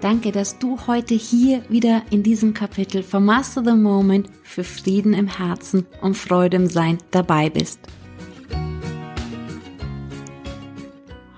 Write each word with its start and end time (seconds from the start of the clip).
Danke, 0.00 0.32
dass 0.32 0.58
du 0.58 0.78
heute 0.86 1.14
hier 1.14 1.62
wieder 1.68 2.02
in 2.10 2.22
diesem 2.22 2.54
Kapitel 2.54 3.02
von 3.02 3.22
Master 3.22 3.62
the 3.62 3.74
Moment 3.74 4.30
für 4.42 4.64
Frieden 4.64 5.12
im 5.12 5.26
Herzen 5.26 5.86
und 6.00 6.16
Freude 6.16 6.56
im 6.56 6.68
Sein 6.68 6.96
dabei 7.10 7.50
bist. 7.50 7.80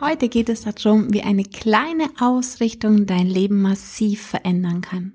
Heute 0.00 0.28
geht 0.28 0.48
es 0.48 0.62
darum, 0.62 1.12
wie 1.12 1.22
eine 1.22 1.42
kleine 1.42 2.08
Ausrichtung 2.20 3.06
dein 3.06 3.26
Leben 3.26 3.62
massiv 3.62 4.22
verändern 4.22 4.80
kann. 4.80 5.14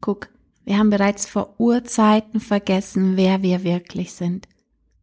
Guck, 0.00 0.28
wir 0.64 0.76
haben 0.76 0.90
bereits 0.90 1.26
vor 1.26 1.54
Urzeiten 1.58 2.40
vergessen, 2.40 3.16
wer 3.16 3.42
wir 3.44 3.62
wirklich 3.62 4.12
sind 4.12 4.48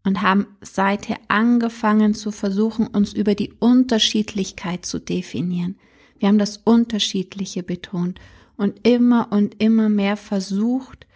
und 0.03 0.21
haben 0.21 0.47
seither 0.59 1.17
angefangen 1.29 2.13
zu 2.13 2.31
versuchen, 2.31 2.87
uns 2.87 3.13
über 3.13 3.35
die 3.35 3.53
Unterschiedlichkeit 3.53 4.85
zu 4.85 4.99
definieren. 4.99 5.77
Wir 6.19 6.27
haben 6.27 6.39
das 6.39 6.57
Unterschiedliche 6.57 7.63
betont 7.63 8.19
und 8.57 8.87
immer 8.87 9.27
und 9.31 9.61
immer 9.61 9.89
mehr 9.89 10.17
versucht 10.17 11.07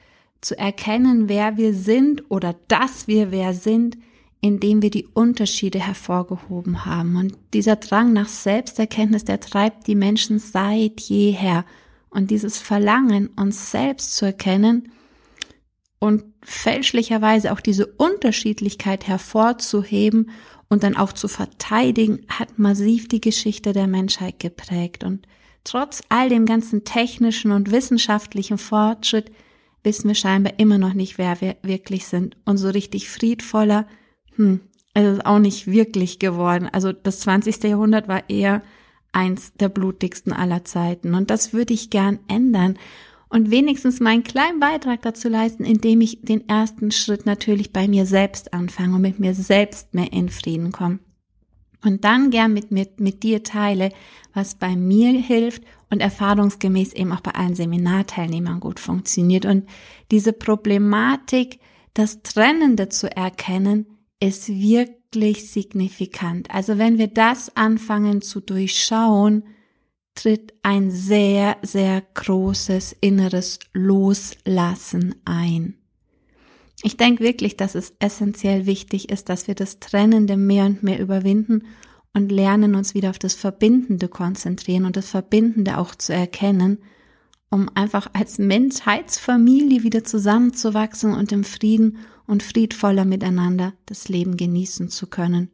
zu 0.42 0.58
erkennen, 0.58 1.30
wer 1.30 1.58
wir 1.58 1.74
sind 1.74 2.30
oder 2.30 2.56
dass 2.68 3.08
wir 3.08 3.32
wer 3.32 3.54
sind, 3.54 3.98
indem 4.42 4.82
wir 4.82 4.90
die 4.90 5.06
Unterschiede 5.06 5.80
hervorgehoben 5.80 6.86
haben. 6.86 7.16
Und 7.16 7.38
dieser 7.54 7.76
Drang 7.76 8.12
nach 8.12 8.28
Selbsterkenntnis, 8.28 9.24
der 9.24 9.40
treibt 9.40 9.86
die 9.86 9.96
Menschen 9.96 10.40
seit 10.40 11.00
jeher. 11.00 11.64
Und 12.10 12.32
dieses 12.32 12.58
Verlangen, 12.58 13.28
uns 13.36 13.72
selbst 13.72 14.16
zu 14.16 14.26
erkennen 14.26 14.92
und 16.00 16.24
fälschlicherweise 16.42 17.52
auch 17.54 17.60
diese 17.60 17.86
Unterschiedlichkeit 17.86 19.08
hervorzuheben 19.08 20.32
und 20.72 20.84
dann 20.84 20.96
auch 20.96 21.12
zu 21.12 21.28
verteidigen, 21.28 22.26
hat 22.30 22.58
massiv 22.58 23.10
die 23.10 23.20
Geschichte 23.20 23.74
der 23.74 23.88
Menschheit 23.88 24.40
geprägt. 24.40 25.04
Und 25.04 25.28
trotz 25.66 26.02
all 26.08 26.30
dem 26.30 26.46
ganzen 26.46 26.86
technischen 26.86 27.52
und 27.52 27.72
wissenschaftlichen 27.72 28.58
Fortschritt 28.58 29.32
wissen 29.84 30.08
wir 30.08 30.16
scheinbar 30.16 30.54
immer 30.60 30.78
noch 30.78 30.94
nicht, 30.94 31.18
wer 31.18 31.42
wir 31.42 31.58
wirklich 31.62 32.08
sind. 32.08 32.38
Und 32.46 32.56
so 32.56 32.70
richtig 32.70 33.10
friedvoller, 33.10 33.86
hm, 34.38 34.62
es 34.94 35.18
ist 35.18 35.26
auch 35.26 35.40
nicht 35.40 35.68
wirklich 35.68 36.20
geworden. 36.20 36.70
Also 36.72 36.94
das 36.94 37.20
20. 37.20 37.62
Jahrhundert 37.64 38.08
war 38.08 38.30
eher 38.30 38.62
eins 39.12 39.52
der 39.56 39.68
blutigsten 39.68 40.32
aller 40.32 40.64
Zeiten. 40.64 41.16
Und 41.16 41.30
das 41.32 41.52
würde 41.52 41.74
ich 41.74 41.90
gern 41.90 42.20
ändern 42.30 42.78
und 43.32 43.50
wenigstens 43.50 44.02
meinen 44.02 44.24
kleinen 44.24 44.60
Beitrag 44.60 45.02
dazu 45.02 45.30
leisten, 45.30 45.64
indem 45.64 46.02
ich 46.02 46.22
den 46.22 46.48
ersten 46.50 46.92
Schritt 46.92 47.26
natürlich 47.26 47.72
bei 47.72 47.88
mir 47.88 48.06
selbst 48.06 48.54
anfange 48.54 48.96
und 48.96 49.02
mit 49.02 49.20
mir 49.20 49.34
selbst 49.34 49.94
mehr 49.94 50.12
in 50.12 50.28
Frieden 50.30 50.74
komme. 50.74 51.00
Und 51.84 52.04
dann 52.04 52.30
gern 52.30 52.54
mit, 52.54 52.72
mit, 52.72 53.00
mit 53.00 53.24
dir 53.24 53.42
teile, 53.42 53.90
was 54.34 54.56
bei 54.56 54.76
mir 54.76 55.12
hilft 55.14 55.64
und 55.90 56.02
erfahrungsgemäß 56.02 56.94
eben 56.94 57.14
auch 57.14 57.22
bei 57.22 57.32
allen 57.32 57.56
Seminarteilnehmern 57.56 58.60
gut 58.60 58.80
funktioniert. 58.80 59.46
Und 59.46 59.66
diese 60.12 60.34
Problematik, 60.34 61.60
das 61.94 62.22
Trennende 62.24 62.90
zu 62.90 63.16
erkennen, 63.16 63.86
ist 64.20 64.50
wirklich 64.50 65.50
signifikant. 65.50 66.52
Also 66.52 66.78
wenn 66.78 66.98
wir 66.98 67.08
das 67.08 67.56
anfangen 67.56 68.22
zu 68.22 68.42
durchschauen, 68.42 69.44
tritt 70.16 70.54
ein 70.64 70.92
sehr, 70.92 71.58
sehr 71.62 72.02
großes 72.14 72.96
inneres 73.02 73.60
Loslassen 73.74 75.16
ein. 75.26 75.76
Ich 76.84 76.98
denke 76.98 77.24
wirklich, 77.24 77.58
dass 77.58 77.76
es 77.76 77.94
essentiell 78.00 78.66
wichtig 78.66 79.10
ist, 79.12 79.30
dass 79.30 79.48
wir 79.48 79.56
das 79.56 79.80
Trennende 79.80 80.36
mehr 80.36 80.66
und 80.66 80.84
mehr 80.84 81.00
überwinden 81.00 81.64
und 82.14 82.32
lernen 82.32 82.76
uns 82.76 82.94
wieder 82.94 83.12
auf 83.12 83.20
das 83.20 83.36
Verbindende 83.36 84.08
konzentrieren 84.08 84.86
und 84.86 84.98
das 84.98 85.10
Verbindende 85.10 85.78
auch 85.78 85.96
zu 85.96 86.14
erkennen, 86.14 86.80
um 87.50 87.70
einfach 87.76 88.10
als 88.14 88.38
Menschheitsfamilie 88.40 89.84
wieder 89.84 90.04
zusammenzuwachsen 90.04 91.14
und 91.14 91.32
im 91.32 91.44
Frieden 91.44 91.98
und 92.26 92.44
friedvoller 92.44 93.06
miteinander 93.06 93.74
das 93.86 94.10
Leben 94.10 94.38
genießen 94.38 94.90
zu 94.90 95.08
können. 95.08 95.52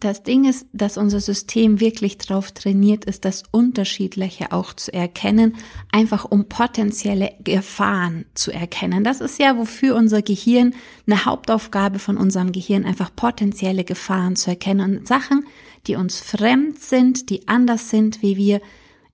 Das 0.00 0.22
Ding 0.22 0.44
ist, 0.44 0.66
dass 0.74 0.98
unser 0.98 1.20
System 1.20 1.80
wirklich 1.80 2.18
darauf 2.18 2.52
trainiert 2.52 3.06
ist, 3.06 3.24
das 3.24 3.44
Unterschiedliche 3.50 4.52
auch 4.52 4.74
zu 4.74 4.92
erkennen, 4.92 5.56
einfach 5.90 6.26
um 6.26 6.50
potenzielle 6.50 7.32
Gefahren 7.42 8.26
zu 8.34 8.52
erkennen. 8.52 9.04
Das 9.04 9.22
ist 9.22 9.40
ja, 9.40 9.56
wofür 9.56 9.96
unser 9.96 10.20
Gehirn, 10.20 10.74
eine 11.06 11.24
Hauptaufgabe 11.24 11.98
von 11.98 12.18
unserem 12.18 12.52
Gehirn, 12.52 12.84
einfach 12.84 13.10
potenzielle 13.16 13.84
Gefahren 13.84 14.36
zu 14.36 14.50
erkennen 14.50 14.98
und 14.98 15.08
Sachen, 15.08 15.46
die 15.86 15.96
uns 15.96 16.20
fremd 16.20 16.78
sind, 16.78 17.30
die 17.30 17.48
anders 17.48 17.88
sind 17.88 18.20
wie 18.20 18.36
wir, 18.36 18.60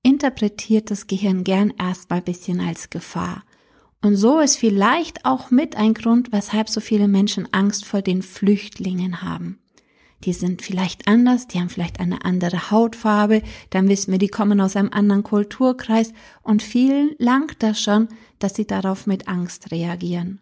interpretiert 0.02 0.90
das 0.90 1.06
Gehirn 1.06 1.44
gern 1.44 1.72
erstmal 1.78 2.18
ein 2.18 2.24
bisschen 2.24 2.58
als 2.58 2.90
Gefahr. 2.90 3.44
Und 4.00 4.16
so 4.16 4.40
ist 4.40 4.56
vielleicht 4.56 5.24
auch 5.26 5.52
mit 5.52 5.76
ein 5.76 5.94
Grund, 5.94 6.32
weshalb 6.32 6.68
so 6.68 6.80
viele 6.80 7.06
Menschen 7.06 7.46
Angst 7.52 7.84
vor 7.84 8.02
den 8.02 8.22
Flüchtlingen 8.22 9.22
haben 9.22 9.61
die 10.24 10.32
sind 10.32 10.62
vielleicht 10.62 11.08
anders, 11.08 11.48
die 11.48 11.58
haben 11.58 11.68
vielleicht 11.68 12.00
eine 12.00 12.24
andere 12.24 12.70
Hautfarbe, 12.70 13.42
dann 13.70 13.88
wissen 13.88 14.12
wir, 14.12 14.18
die 14.18 14.28
kommen 14.28 14.60
aus 14.60 14.76
einem 14.76 14.90
anderen 14.92 15.22
Kulturkreis 15.22 16.12
und 16.42 16.62
vielen 16.62 17.14
langt 17.18 17.62
das 17.62 17.80
schon, 17.80 18.08
dass 18.38 18.54
sie 18.54 18.66
darauf 18.66 19.06
mit 19.06 19.28
Angst 19.28 19.70
reagieren. 19.70 20.40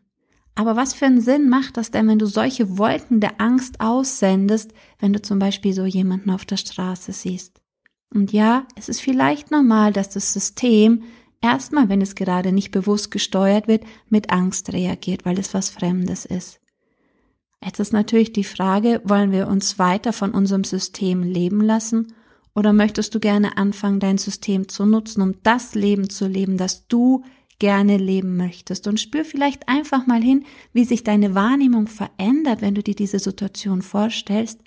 Aber 0.55 0.77
was 0.77 0.93
für 0.93 1.07
einen 1.07 1.21
Sinn 1.21 1.49
macht 1.49 1.77
das 1.77 1.91
denn, 1.91 2.09
wenn 2.09 2.19
du 2.19 2.27
solche 2.27 2.77
Wolken 2.77 3.21
der 3.21 3.41
Angst 3.41 3.81
aussendest, 3.81 4.73
wenn 4.99 5.13
du 5.13 5.23
zum 5.23 5.39
Beispiel 5.39 5.73
so 5.73 5.87
jemanden 5.87 6.31
auf 6.31 6.45
der 6.45 6.59
Straße 6.59 7.13
siehst? 7.13 7.61
Und 8.13 8.33
ja, 8.33 8.67
es 8.77 8.89
ist 8.89 9.01
vielleicht 9.01 9.51
normal, 9.51 9.93
dass 9.93 10.11
das 10.11 10.33
System 10.33 11.05
erstmal, 11.41 11.89
wenn 11.89 12.03
es 12.03 12.15
gerade 12.15 12.53
nicht 12.53 12.73
bewusst 12.73 13.11
gesteuert 13.11 13.69
wird, 13.69 13.85
mit 14.09 14.31
Angst 14.31 14.73
reagiert, 14.73 15.25
weil 15.25 15.39
es 15.39 15.55
was 15.55 15.71
Fremdes 15.71 16.25
ist. 16.27 16.60
Jetzt 17.63 17.79
ist 17.79 17.93
natürlich 17.93 18.33
die 18.33 18.45
Frage, 18.45 19.03
wollen 19.05 19.33
wir 19.33 19.47
uns 19.49 19.79
weiter 19.79 20.13
von 20.13 20.33
unserem 20.33 20.65
System 20.65 21.23
leben 21.23 21.61
lassen 21.61 22.15
oder 22.55 22.73
möchtest 22.73 23.15
du 23.15 23.21
gerne 23.21 23.59
anfangen, 23.59 24.01
dein 24.01 24.19
System 24.19 24.69
zu 24.69 24.87
nutzen, 24.87 25.21
um 25.23 25.35
das 25.43 25.75
Leben 25.75 26.09
zu 26.09 26.27
leben, 26.27 26.57
das 26.57 26.89
du 26.89 27.23
gerne 27.59 27.99
leben 27.99 28.39
möchtest 28.39 28.87
und 28.87 28.99
spür 28.99 29.25
vielleicht 29.25 29.69
einfach 29.69 30.07
mal 30.07 30.23
hin, 30.23 30.47
wie 30.73 30.85
sich 30.85 31.05
deine 31.05 31.35
Wahrnehmung 31.35 31.87
verändert, 31.87 32.63
wenn 32.63 32.75
du 32.75 32.83
dir 32.83 32.95
diese 32.95 33.19
Situation 33.19 33.83
vorstellst. 33.83 34.61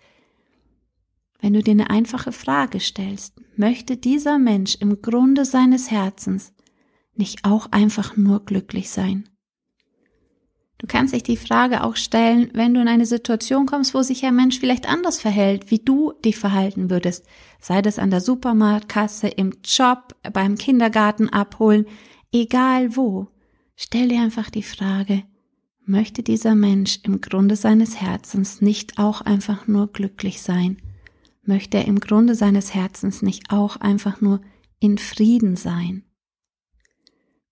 Wenn 1.42 1.54
du 1.54 1.64
dir 1.64 1.72
eine 1.72 1.90
einfache 1.90 2.32
Frage 2.32 2.80
stellst, 2.80 3.42
möchte 3.58 3.98
dieser 3.98 4.38
Mensch 4.38 4.76
im 4.80 5.02
Grunde 5.02 5.44
seines 5.44 5.92
Herzens 5.92 6.54
nicht 7.16 7.44
auch 7.44 7.72
einfach 7.72 8.16
nur 8.16 8.46
glücklich 8.46 8.92
sein? 8.92 9.28
Du 10.84 10.88
kannst 10.88 11.14
dich 11.14 11.24
die 11.24 11.38
Frage 11.38 11.82
auch 11.82 11.96
stellen, 11.96 12.50
wenn 12.52 12.74
du 12.74 12.82
in 12.82 12.90
eine 12.90 13.06
Situation 13.06 13.66
kommst, 13.66 13.94
wo 13.94 14.02
sich 14.02 14.26
ein 14.26 14.36
Mensch 14.36 14.60
vielleicht 14.60 14.86
anders 14.86 15.18
verhält, 15.18 15.72
wie 15.72 15.80
du 15.80 16.12
dich 16.26 16.36
verhalten 16.36 16.90
würdest. 16.90 17.26
Sei 17.62 17.82
das 17.82 18.00
an 18.00 18.12
der 18.12 18.20
Supermarktkasse, 18.20 19.30
im 19.30 19.54
Job, 19.64 20.14
beim 20.34 20.58
Kindergarten 20.58 21.30
abholen, 21.30 21.86
egal 22.34 22.98
wo. 22.98 23.28
Stell 23.78 24.10
dir 24.10 24.20
einfach 24.20 24.50
die 24.50 24.62
Frage, 24.62 25.24
möchte 25.86 26.22
dieser 26.22 26.54
Mensch 26.54 27.00
im 27.04 27.22
Grunde 27.22 27.56
seines 27.56 28.02
Herzens 28.02 28.60
nicht 28.60 29.00
auch 29.00 29.22
einfach 29.22 29.68
nur 29.68 29.88
glücklich 29.88 30.42
sein? 30.42 30.82
Möchte 31.46 31.78
er 31.78 31.86
im 31.86 32.02
Grunde 32.02 32.36
seines 32.36 32.74
Herzens 32.74 33.22
nicht 33.22 33.52
auch 33.52 33.78
einfach 33.78 34.20
nur 34.20 34.42
in 34.82 34.98
Frieden 34.98 35.56
sein? 35.56 36.04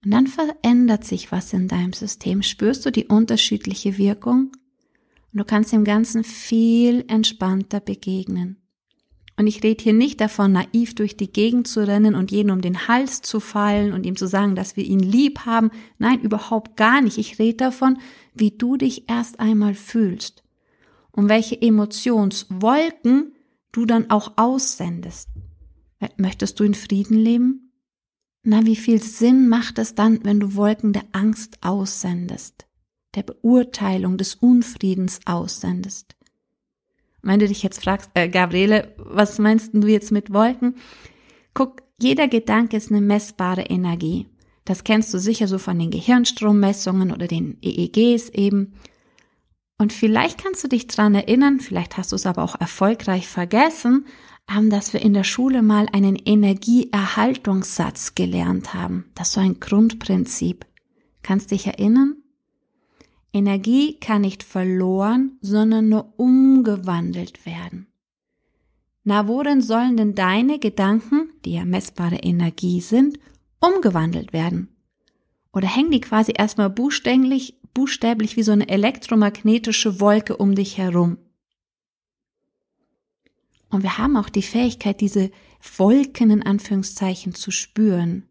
Und 0.03 0.11
dann 0.11 0.27
verändert 0.27 1.03
sich 1.03 1.31
was 1.31 1.53
in 1.53 1.67
deinem 1.67 1.93
System. 1.93 2.41
Spürst 2.41 2.85
du 2.85 2.91
die 2.91 3.05
unterschiedliche 3.05 3.97
Wirkung? 3.97 4.51
Und 5.31 5.39
du 5.39 5.45
kannst 5.45 5.71
dem 5.71 5.83
Ganzen 5.83 6.23
viel 6.23 7.05
entspannter 7.07 7.79
begegnen. 7.79 8.57
Und 9.37 9.47
ich 9.47 9.63
rede 9.63 9.83
hier 9.83 9.93
nicht 9.93 10.19
davon, 10.19 10.51
naiv 10.51 10.93
durch 10.93 11.17
die 11.17 11.31
Gegend 11.31 11.67
zu 11.67 11.87
rennen 11.87 12.15
und 12.15 12.31
jeden 12.31 12.51
um 12.51 12.61
den 12.61 12.87
Hals 12.87 13.21
zu 13.21 13.39
fallen 13.39 13.93
und 13.93 14.05
ihm 14.05 14.15
zu 14.15 14.27
sagen, 14.27 14.55
dass 14.55 14.75
wir 14.75 14.83
ihn 14.83 14.99
lieb 14.99 15.45
haben. 15.45 15.71
Nein, 15.97 16.19
überhaupt 16.21 16.77
gar 16.77 17.01
nicht. 17.01 17.17
Ich 17.17 17.39
rede 17.39 17.57
davon, 17.57 17.97
wie 18.33 18.51
du 18.51 18.77
dich 18.77 19.09
erst 19.09 19.39
einmal 19.39 19.73
fühlst 19.73 20.43
und 21.11 21.29
welche 21.29 21.59
Emotionswolken 21.61 23.33
du 23.71 23.85
dann 23.85 24.09
auch 24.09 24.33
aussendest. 24.35 25.29
Möchtest 26.17 26.59
du 26.59 26.63
in 26.63 26.73
Frieden 26.73 27.17
leben? 27.17 27.70
Na, 28.43 28.65
wie 28.65 28.75
viel 28.75 29.01
Sinn 29.01 29.47
macht 29.47 29.77
es 29.77 29.95
dann, 29.95 30.23
wenn 30.23 30.39
du 30.39 30.55
Wolken 30.55 30.93
der 30.93 31.03
Angst 31.11 31.59
aussendest, 31.61 32.65
der 33.15 33.23
Beurteilung, 33.23 34.17
des 34.17 34.35
Unfriedens 34.35 35.19
aussendest? 35.25 36.15
wenn 37.23 37.39
du 37.39 37.47
dich 37.47 37.63
jetzt 37.63 37.83
fragst, 37.83 38.11
äh, 38.13 38.29
Gabriele, 38.29 38.93
was 38.97 39.39
meinst 39.39 39.71
du 39.73 39.87
jetzt 39.87 40.11
mit 40.11 40.33
Wolken? 40.33 40.75
Guck, 41.53 41.83
jeder 41.99 42.27
Gedanke 42.27 42.77
ist 42.77 42.89
eine 42.89 43.01
messbare 43.01 43.63
Energie. 43.63 44.27
Das 44.65 44.83
kennst 44.83 45.13
du 45.13 45.19
sicher 45.19 45.47
so 45.47 45.57
von 45.57 45.77
den 45.77 45.91
Gehirnstrommessungen 45.91 47.11
oder 47.11 47.27
den 47.27 47.57
EEGs 47.61 48.29
eben. 48.29 48.73
Und 49.77 49.93
vielleicht 49.93 50.43
kannst 50.43 50.63
du 50.63 50.67
dich 50.67 50.87
dran 50.87 51.15
erinnern, 51.15 51.59
vielleicht 51.59 51.97
hast 51.97 52.11
du 52.11 52.15
es 52.15 52.27
aber 52.27 52.43
auch 52.43 52.59
erfolgreich 52.59 53.27
vergessen, 53.27 54.05
dass 54.69 54.93
wir 54.93 55.01
in 55.01 55.13
der 55.13 55.23
Schule 55.23 55.61
mal 55.61 55.87
einen 55.93 56.15
Energieerhaltungssatz 56.15 58.15
gelernt 58.15 58.73
haben. 58.73 59.05
Das 59.15 59.29
ist 59.29 59.33
so 59.33 59.41
ein 59.41 59.59
Grundprinzip. 59.59 60.65
Kannst 61.23 61.51
dich 61.51 61.67
erinnern? 61.67 62.17
Energie 63.33 63.97
kann 63.99 64.21
nicht 64.21 64.43
verloren, 64.43 65.37
sondern 65.41 65.87
nur 65.87 66.13
umgewandelt 66.17 67.45
werden. 67.45 67.87
Na, 69.03 69.27
worin 69.27 69.61
sollen 69.61 69.97
denn 69.97 70.15
deine 70.15 70.59
Gedanken, 70.59 71.29
die 71.45 71.53
ja 71.53 71.65
messbare 71.65 72.17
Energie 72.17 72.81
sind, 72.81 73.19
umgewandelt 73.59 74.33
werden? 74.33 74.69
Oder 75.53 75.67
hängen 75.67 75.91
die 75.91 76.01
quasi 76.01 76.33
erstmal 76.37 76.69
buchstäblich, 76.69 77.57
buchstäblich 77.73 78.35
wie 78.35 78.43
so 78.43 78.51
eine 78.51 78.69
elektromagnetische 78.69 79.99
Wolke 79.99 80.37
um 80.37 80.55
dich 80.55 80.77
herum? 80.77 81.17
Und 83.71 83.83
wir 83.83 83.97
haben 83.97 84.17
auch 84.17 84.29
die 84.29 84.41
Fähigkeit, 84.41 85.01
diese 85.01 85.31
Wolken 85.77 86.29
in 86.29 86.43
Anführungszeichen 86.43 87.33
zu 87.33 87.51
spüren. 87.51 88.27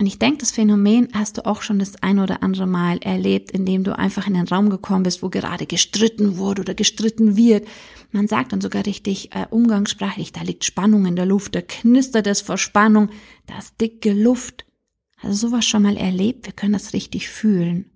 Und 0.00 0.06
ich 0.06 0.20
denke, 0.20 0.38
das 0.38 0.52
Phänomen 0.52 1.08
hast 1.12 1.38
du 1.38 1.46
auch 1.46 1.60
schon 1.60 1.80
das 1.80 2.02
ein 2.02 2.20
oder 2.20 2.44
andere 2.44 2.68
Mal 2.68 2.98
erlebt, 2.98 3.50
indem 3.50 3.82
du 3.82 3.98
einfach 3.98 4.28
in 4.28 4.34
den 4.34 4.46
Raum 4.46 4.70
gekommen 4.70 5.02
bist, 5.02 5.24
wo 5.24 5.28
gerade 5.28 5.66
gestritten 5.66 6.38
wurde 6.38 6.62
oder 6.62 6.74
gestritten 6.74 7.36
wird. 7.36 7.66
Man 8.12 8.28
sagt 8.28 8.52
dann 8.52 8.60
sogar 8.60 8.86
richtig 8.86 9.34
äh, 9.34 9.46
umgangssprachlich, 9.50 10.32
da 10.32 10.42
liegt 10.42 10.64
Spannung 10.64 11.04
in 11.06 11.16
der 11.16 11.26
Luft, 11.26 11.56
da 11.56 11.62
knistert 11.62 12.28
es 12.28 12.40
vor 12.40 12.58
Spannung, 12.58 13.10
da 13.46 13.58
ist 13.58 13.80
dicke 13.80 14.12
Luft. 14.12 14.66
Also 15.20 15.48
sowas 15.48 15.66
schon 15.66 15.82
mal 15.82 15.96
erlebt? 15.96 16.46
Wir 16.46 16.52
können 16.52 16.74
das 16.74 16.92
richtig 16.92 17.28
fühlen. 17.28 17.90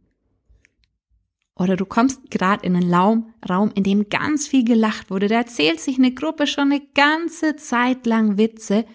Oder 1.54 1.76
du 1.76 1.84
kommst 1.84 2.30
gerade 2.30 2.64
in 2.64 2.76
einen 2.76 2.92
Raum, 2.94 3.72
in 3.74 3.84
dem 3.84 4.08
ganz 4.08 4.46
viel 4.46 4.64
gelacht 4.64 5.10
wurde. 5.10 5.28
Da 5.28 5.36
erzählt 5.36 5.80
sich 5.80 5.98
eine 5.98 6.12
Gruppe 6.12 6.46
schon 6.46 6.72
eine 6.72 6.80
ganze 6.94 7.56
Zeit 7.56 8.06
lang 8.06 8.38
Witze 8.38 8.86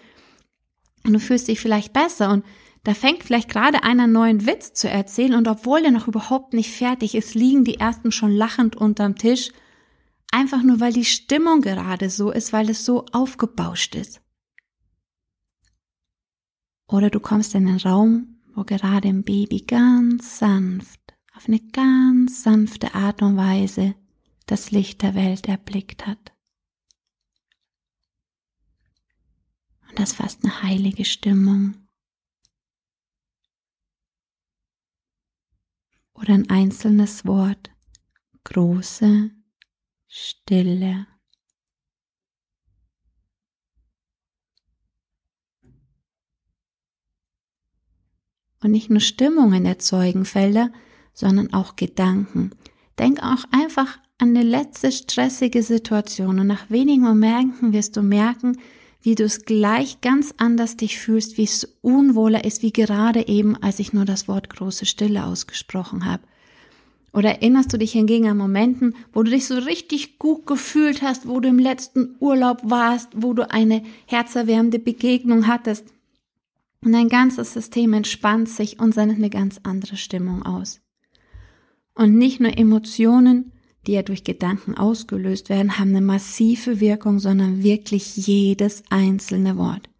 und 1.04 1.12
du 1.12 1.20
fühlst 1.20 1.48
dich 1.48 1.60
vielleicht 1.60 1.92
besser 1.92 2.30
und 2.30 2.44
da 2.84 2.94
fängt 2.94 3.22
vielleicht 3.22 3.48
gerade 3.48 3.82
einer 3.82 4.06
neuen 4.06 4.46
Witz 4.46 4.72
zu 4.72 4.88
erzählen 4.88 5.34
und 5.34 5.46
obwohl 5.46 5.82
der 5.82 5.90
noch 5.90 6.08
überhaupt 6.08 6.52
nicht 6.52 6.70
fertig 6.70 7.14
ist, 7.14 7.34
liegen 7.34 7.64
die 7.64 7.78
ersten 7.78 8.12
schon 8.12 8.32
lachend 8.32 8.76
unterm 8.76 9.16
Tisch, 9.16 9.50
einfach 10.32 10.62
nur 10.62 10.80
weil 10.80 10.92
die 10.92 11.04
Stimmung 11.04 11.60
gerade 11.60 12.10
so 12.10 12.30
ist, 12.30 12.52
weil 12.52 12.70
es 12.70 12.84
so 12.84 13.04
aufgebauscht 13.12 13.94
ist. 13.94 14.20
Oder 16.88 17.10
du 17.10 17.20
kommst 17.20 17.54
in 17.54 17.68
einen 17.68 17.78
Raum, 17.78 18.40
wo 18.54 18.64
gerade 18.64 19.08
ein 19.08 19.22
Baby 19.22 19.60
ganz 19.60 20.38
sanft 20.38 20.97
auf 21.38 21.46
eine 21.46 21.60
ganz 21.70 22.42
sanfte 22.42 22.96
Art 22.96 23.22
und 23.22 23.36
Weise 23.36 23.94
das 24.46 24.72
Licht 24.72 25.02
der 25.02 25.14
Welt 25.14 25.46
erblickt 25.46 26.04
hat. 26.04 26.32
Und 29.88 30.00
das 30.00 30.14
fast 30.14 30.42
eine 30.42 30.64
heilige 30.64 31.04
Stimmung. 31.04 31.76
Oder 36.12 36.34
ein 36.34 36.50
einzelnes 36.50 37.24
Wort, 37.24 37.70
große 38.42 39.30
Stille. 40.08 41.06
Und 48.60 48.72
nicht 48.72 48.90
nur 48.90 48.98
Stimmungen 48.98 49.66
erzeugen 49.66 50.24
Felder, 50.24 50.72
sondern 51.18 51.52
auch 51.52 51.74
Gedanken. 51.74 52.52
Denk 52.96 53.20
auch 53.24 53.42
einfach 53.50 53.98
an 54.18 54.28
eine 54.28 54.44
letzte 54.44 54.92
stressige 54.92 55.64
Situation 55.64 56.38
und 56.38 56.46
nach 56.46 56.70
wenigen 56.70 57.02
Momenten 57.02 57.72
wirst 57.72 57.96
du 57.96 58.02
merken, 58.02 58.56
wie 59.02 59.16
du 59.16 59.24
es 59.24 59.44
gleich 59.44 60.00
ganz 60.00 60.32
anders 60.38 60.76
dich 60.76 60.98
fühlst, 60.98 61.36
wie 61.36 61.42
es 61.42 61.76
unwohler 61.82 62.44
ist, 62.44 62.62
wie 62.62 62.72
gerade 62.72 63.26
eben, 63.26 63.56
als 63.56 63.80
ich 63.80 63.92
nur 63.92 64.04
das 64.04 64.28
Wort 64.28 64.48
große 64.48 64.86
Stille 64.86 65.24
ausgesprochen 65.24 66.04
habe. 66.04 66.22
Oder 67.12 67.30
erinnerst 67.30 67.72
du 67.72 67.78
dich 67.78 67.92
hingegen 67.92 68.28
an 68.28 68.36
Momenten, 68.36 68.94
wo 69.12 69.24
du 69.24 69.32
dich 69.32 69.46
so 69.46 69.56
richtig 69.56 70.20
gut 70.20 70.46
gefühlt 70.46 71.02
hast, 71.02 71.26
wo 71.26 71.40
du 71.40 71.48
im 71.48 71.58
letzten 71.58 72.14
Urlaub 72.20 72.60
warst, 72.62 73.08
wo 73.16 73.32
du 73.32 73.50
eine 73.50 73.82
herzerwärmende 74.06 74.78
Begegnung 74.78 75.48
hattest? 75.48 75.86
Und 76.84 76.92
dein 76.92 77.08
ganzes 77.08 77.54
System 77.54 77.92
entspannt 77.92 78.48
sich 78.48 78.78
und 78.78 78.94
sendet 78.94 79.16
eine 79.16 79.30
ganz 79.30 79.58
andere 79.64 79.96
Stimmung 79.96 80.44
aus. 80.44 80.80
Und 81.98 82.16
nicht 82.16 82.38
nur 82.38 82.56
Emotionen, 82.56 83.50
die 83.84 83.94
ja 83.94 84.02
durch 84.02 84.22
Gedanken 84.22 84.76
ausgelöst 84.76 85.48
werden, 85.48 85.80
haben 85.80 85.88
eine 85.88 86.00
massive 86.00 86.78
Wirkung, 86.78 87.18
sondern 87.18 87.64
wirklich 87.64 88.16
jedes 88.16 88.84
einzelne 88.88 89.56
Wort. 89.56 89.90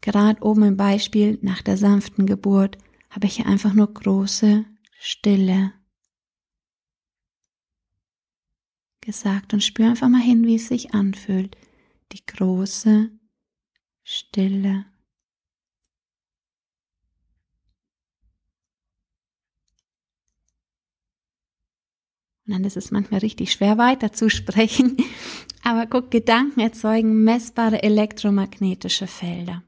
Gerade 0.00 0.40
oben 0.44 0.62
im 0.62 0.76
Beispiel 0.76 1.40
nach 1.42 1.60
der 1.60 1.76
sanften 1.76 2.26
Geburt 2.26 2.78
habe 3.10 3.26
ich 3.26 3.34
hier 3.34 3.46
einfach 3.46 3.74
nur 3.74 3.92
große 3.92 4.64
Stille 5.00 5.72
gesagt 9.00 9.52
und 9.54 9.64
spür 9.64 9.88
einfach 9.88 10.08
mal 10.08 10.22
hin, 10.22 10.46
wie 10.46 10.54
es 10.54 10.68
sich 10.68 10.94
anfühlt. 10.94 11.56
Die 12.12 12.24
große 12.24 13.10
Stille. 14.04 14.86
Und 22.46 22.52
dann 22.52 22.64
ist 22.64 22.76
es 22.76 22.90
manchmal 22.90 23.20
richtig 23.20 23.52
schwer 23.52 23.78
weiterzusprechen. 23.78 24.96
Aber 25.62 25.86
guck, 25.86 26.10
Gedanken 26.10 26.60
erzeugen 26.60 27.24
messbare 27.24 27.82
elektromagnetische 27.82 29.06
Felder. 29.06 29.62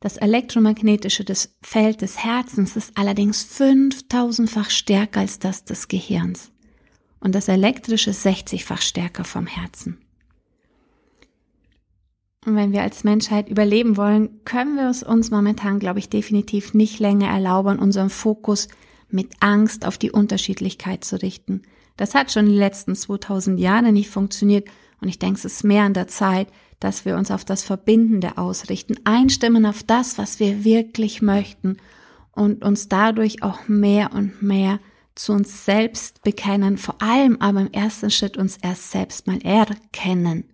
Das 0.00 0.16
elektromagnetische 0.16 1.24
des 1.24 1.56
Feld 1.62 2.02
des 2.02 2.18
Herzens 2.18 2.76
ist 2.76 2.98
allerdings 2.98 3.46
5000-fach 3.58 4.68
stärker 4.68 5.20
als 5.20 5.38
das 5.38 5.64
des 5.64 5.88
Gehirns. 5.88 6.50
Und 7.20 7.34
das 7.34 7.48
elektrische 7.48 8.10
60-fach 8.10 8.82
stärker 8.82 9.24
vom 9.24 9.46
Herzen. 9.46 9.98
Und 12.44 12.56
wenn 12.56 12.72
wir 12.72 12.82
als 12.82 13.04
Menschheit 13.04 13.48
überleben 13.48 13.96
wollen, 13.96 14.44
können 14.44 14.74
wir 14.74 14.90
es 14.90 15.04
uns 15.04 15.30
momentan, 15.30 15.78
glaube 15.78 16.00
ich, 16.00 16.08
definitiv 16.08 16.74
nicht 16.74 16.98
länger 16.98 17.28
erlauben, 17.28 17.78
unseren 17.78 18.10
Fokus 18.10 18.66
mit 19.12 19.34
Angst 19.40 19.86
auf 19.86 19.98
die 19.98 20.10
Unterschiedlichkeit 20.10 21.04
zu 21.04 21.20
richten. 21.20 21.62
Das 21.96 22.14
hat 22.14 22.32
schon 22.32 22.46
die 22.46 22.56
letzten 22.56 22.94
2000 22.94 23.60
Jahre 23.60 23.92
nicht 23.92 24.10
funktioniert 24.10 24.68
und 25.00 25.08
ich 25.08 25.18
denke, 25.18 25.38
es 25.38 25.44
ist 25.44 25.64
mehr 25.64 25.84
an 25.84 25.94
der 25.94 26.08
Zeit, 26.08 26.48
dass 26.80 27.04
wir 27.04 27.16
uns 27.16 27.30
auf 27.30 27.44
das 27.44 27.62
Verbindende 27.62 28.38
ausrichten, 28.38 28.96
einstimmen 29.04 29.66
auf 29.66 29.82
das, 29.82 30.18
was 30.18 30.40
wir 30.40 30.64
wirklich 30.64 31.22
möchten 31.22 31.76
und 32.32 32.64
uns 32.64 32.88
dadurch 32.88 33.42
auch 33.42 33.68
mehr 33.68 34.12
und 34.12 34.42
mehr 34.42 34.80
zu 35.14 35.32
uns 35.32 35.64
selbst 35.64 36.22
bekennen, 36.22 36.78
vor 36.78 37.00
allem 37.02 37.36
aber 37.40 37.60
im 37.60 37.72
ersten 37.72 38.10
Schritt 38.10 38.36
uns 38.36 38.56
erst 38.56 38.90
selbst 38.90 39.26
mal 39.26 39.38
erkennen. 39.42 40.51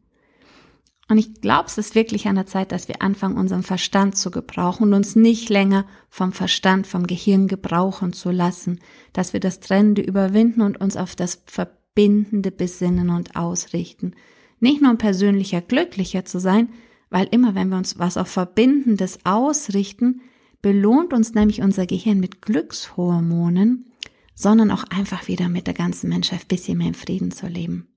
Und 1.10 1.16
ich 1.16 1.40
glaube, 1.40 1.64
es 1.68 1.78
ist 1.78 1.94
wirklich 1.94 2.28
an 2.28 2.34
der 2.34 2.46
Zeit, 2.46 2.70
dass 2.70 2.86
wir 2.86 3.00
anfangen, 3.00 3.38
unseren 3.38 3.62
Verstand 3.62 4.16
zu 4.16 4.30
gebrauchen 4.30 4.84
und 4.84 4.94
uns 4.94 5.16
nicht 5.16 5.48
länger 5.48 5.86
vom 6.10 6.32
Verstand, 6.32 6.86
vom 6.86 7.06
Gehirn 7.06 7.48
gebrauchen 7.48 8.12
zu 8.12 8.30
lassen, 8.30 8.80
dass 9.14 9.32
wir 9.32 9.40
das 9.40 9.60
Trennende 9.60 10.02
überwinden 10.02 10.60
und 10.60 10.78
uns 10.78 10.98
auf 10.98 11.16
das 11.16 11.42
Verbindende 11.46 12.50
besinnen 12.50 13.08
und 13.08 13.36
ausrichten. 13.36 14.14
Nicht 14.60 14.82
nur 14.82 14.90
um 14.90 14.98
persönlicher 14.98 15.62
glücklicher 15.62 16.26
zu 16.26 16.40
sein, 16.40 16.68
weil 17.08 17.26
immer 17.30 17.54
wenn 17.54 17.70
wir 17.70 17.78
uns 17.78 17.98
was 17.98 18.18
auf 18.18 18.28
Verbindendes 18.28 19.20
ausrichten, 19.24 20.20
belohnt 20.60 21.14
uns 21.14 21.32
nämlich 21.32 21.62
unser 21.62 21.86
Gehirn 21.86 22.20
mit 22.20 22.42
Glückshormonen, 22.42 23.86
sondern 24.34 24.70
auch 24.70 24.84
einfach 24.84 25.26
wieder 25.26 25.48
mit 25.48 25.66
der 25.66 25.74
ganzen 25.74 26.10
Menschheit 26.10 26.42
ein 26.42 26.48
bisschen 26.48 26.78
mehr 26.78 26.88
im 26.88 26.94
Frieden 26.94 27.30
zu 27.30 27.46
leben. 27.46 27.87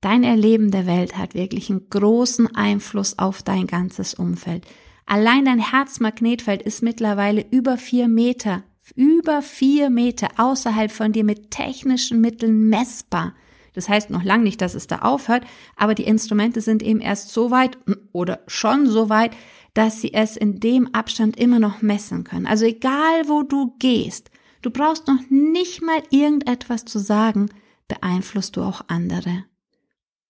Dein 0.00 0.24
Erleben 0.24 0.70
der 0.70 0.86
Welt 0.86 1.18
hat 1.18 1.34
wirklich 1.34 1.68
einen 1.68 1.90
großen 1.90 2.54
Einfluss 2.54 3.18
auf 3.18 3.42
dein 3.42 3.66
ganzes 3.66 4.14
Umfeld. 4.14 4.64
Allein 5.04 5.44
dein 5.44 5.58
Herzmagnetfeld 5.58 6.62
ist 6.62 6.82
mittlerweile 6.82 7.44
über 7.50 7.76
vier 7.76 8.08
Meter, 8.08 8.62
über 8.94 9.42
vier 9.42 9.90
Meter 9.90 10.28
außerhalb 10.38 10.90
von 10.90 11.12
dir 11.12 11.24
mit 11.24 11.50
technischen 11.50 12.20
Mitteln 12.22 12.68
messbar. 12.70 13.34
Das 13.74 13.88
heißt 13.90 14.08
noch 14.08 14.24
lange 14.24 14.44
nicht, 14.44 14.62
dass 14.62 14.74
es 14.74 14.86
da 14.86 15.00
aufhört, 15.00 15.44
aber 15.76 15.94
die 15.94 16.04
Instrumente 16.04 16.62
sind 16.62 16.82
eben 16.82 17.00
erst 17.00 17.28
so 17.28 17.50
weit 17.50 17.76
oder 18.12 18.40
schon 18.46 18.86
so 18.86 19.10
weit, 19.10 19.32
dass 19.74 20.00
sie 20.00 20.14
es 20.14 20.36
in 20.36 20.60
dem 20.60 20.94
Abstand 20.94 21.38
immer 21.38 21.58
noch 21.58 21.82
messen 21.82 22.24
können. 22.24 22.46
Also 22.46 22.64
egal 22.64 23.28
wo 23.28 23.42
du 23.42 23.74
gehst, 23.78 24.30
du 24.62 24.70
brauchst 24.70 25.06
noch 25.08 25.20
nicht 25.28 25.82
mal 25.82 26.02
irgendetwas 26.10 26.86
zu 26.86 26.98
sagen, 26.98 27.50
beeinflusst 27.86 28.56
du 28.56 28.62
auch 28.62 28.82
andere. 28.88 29.44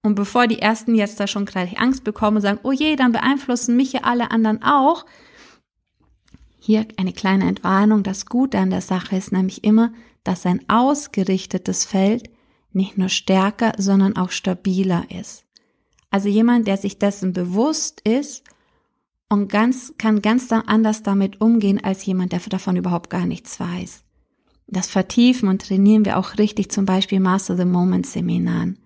Und 0.02 0.14
bevor 0.14 0.46
die 0.46 0.60
ersten 0.60 0.94
jetzt 0.94 1.20
da 1.20 1.26
schon 1.26 1.44
gerade 1.44 1.76
Angst 1.76 2.04
bekommen 2.04 2.38
und 2.38 2.42
sagen, 2.42 2.60
oh 2.62 2.72
je, 2.72 2.96
dann 2.96 3.12
beeinflussen 3.12 3.76
mich 3.76 3.92
ja 3.92 4.00
alle 4.02 4.30
anderen 4.30 4.62
auch. 4.62 5.04
Hier 6.58 6.86
eine 6.96 7.12
kleine 7.12 7.46
Entwarnung. 7.46 8.02
Das 8.02 8.26
Gute 8.26 8.58
an 8.58 8.70
der 8.70 8.80
Sache 8.80 9.16
ist 9.16 9.32
nämlich 9.32 9.62
immer, 9.64 9.92
dass 10.24 10.46
ein 10.46 10.68
ausgerichtetes 10.68 11.84
Feld 11.84 12.30
nicht 12.72 12.98
nur 12.98 13.08
stärker, 13.08 13.72
sondern 13.78 14.16
auch 14.16 14.30
stabiler 14.30 15.04
ist. 15.10 15.44
Also 16.10 16.28
jemand, 16.28 16.66
der 16.66 16.76
sich 16.76 16.98
dessen 16.98 17.32
bewusst 17.32 18.00
ist 18.00 18.42
und 19.28 19.48
ganz, 19.48 19.94
kann 19.96 20.22
ganz 20.22 20.50
anders 20.50 21.02
damit 21.02 21.40
umgehen 21.40 21.82
als 21.82 22.04
jemand, 22.04 22.32
der 22.32 22.40
davon 22.40 22.76
überhaupt 22.76 23.10
gar 23.10 23.26
nichts 23.26 23.60
weiß. 23.60 24.02
Das 24.66 24.88
vertiefen 24.88 25.48
und 25.48 25.62
trainieren 25.62 26.04
wir 26.04 26.18
auch 26.18 26.38
richtig 26.38 26.70
zum 26.70 26.84
Beispiel 26.84 27.20
Master 27.20 27.56
the 27.56 27.64
Moment 27.64 28.06
Seminaren. 28.06 28.78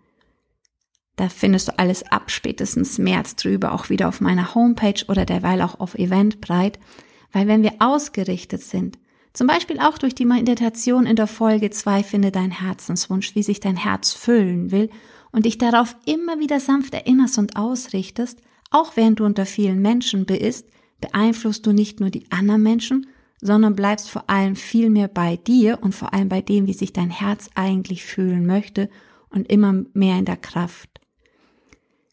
Da 1.16 1.28
findest 1.28 1.68
du 1.68 1.78
alles 1.78 2.02
ab 2.10 2.30
spätestens 2.30 2.98
März 2.98 3.36
drüber, 3.36 3.72
auch 3.72 3.88
wieder 3.88 4.08
auf 4.08 4.20
meiner 4.20 4.54
Homepage 4.54 5.04
oder 5.08 5.24
derweil 5.24 5.62
auch 5.62 5.78
auf 5.78 5.94
Eventbreit. 5.94 6.78
Weil 7.32 7.46
wenn 7.46 7.62
wir 7.62 7.74
ausgerichtet 7.78 8.62
sind, 8.62 8.98
zum 9.32 9.46
Beispiel 9.46 9.80
auch 9.80 9.98
durch 9.98 10.14
die 10.14 10.24
Meditation 10.24 11.06
in 11.06 11.16
der 11.16 11.26
Folge 11.26 11.70
2 11.70 12.04
finde 12.04 12.30
dein 12.30 12.52
Herzenswunsch, 12.52 13.34
wie 13.34 13.42
sich 13.42 13.58
dein 13.58 13.76
Herz 13.76 14.12
füllen 14.12 14.70
will 14.70 14.90
und 15.32 15.44
dich 15.44 15.58
darauf 15.58 15.96
immer 16.06 16.38
wieder 16.38 16.60
sanft 16.60 16.94
erinnerst 16.94 17.38
und 17.38 17.56
ausrichtest, 17.56 18.40
auch 18.70 18.96
während 18.96 19.20
du 19.20 19.24
unter 19.24 19.46
vielen 19.46 19.82
Menschen 19.82 20.26
bist, 20.26 20.68
beeinflusst 21.00 21.66
du 21.66 21.72
nicht 21.72 22.00
nur 22.00 22.10
die 22.10 22.30
anderen 22.30 22.62
Menschen, 22.62 23.08
sondern 23.40 23.76
bleibst 23.76 24.08
vor 24.08 24.30
allem 24.30 24.56
viel 24.56 24.88
mehr 24.88 25.08
bei 25.08 25.36
dir 25.36 25.80
und 25.82 25.94
vor 25.94 26.14
allem 26.14 26.28
bei 26.28 26.40
dem, 26.40 26.66
wie 26.66 26.72
sich 26.72 26.92
dein 26.92 27.10
Herz 27.10 27.50
eigentlich 27.54 28.04
fühlen 28.04 28.46
möchte 28.46 28.88
und 29.30 29.50
immer 29.50 29.84
mehr 29.92 30.18
in 30.18 30.24
der 30.24 30.36
Kraft. 30.36 31.00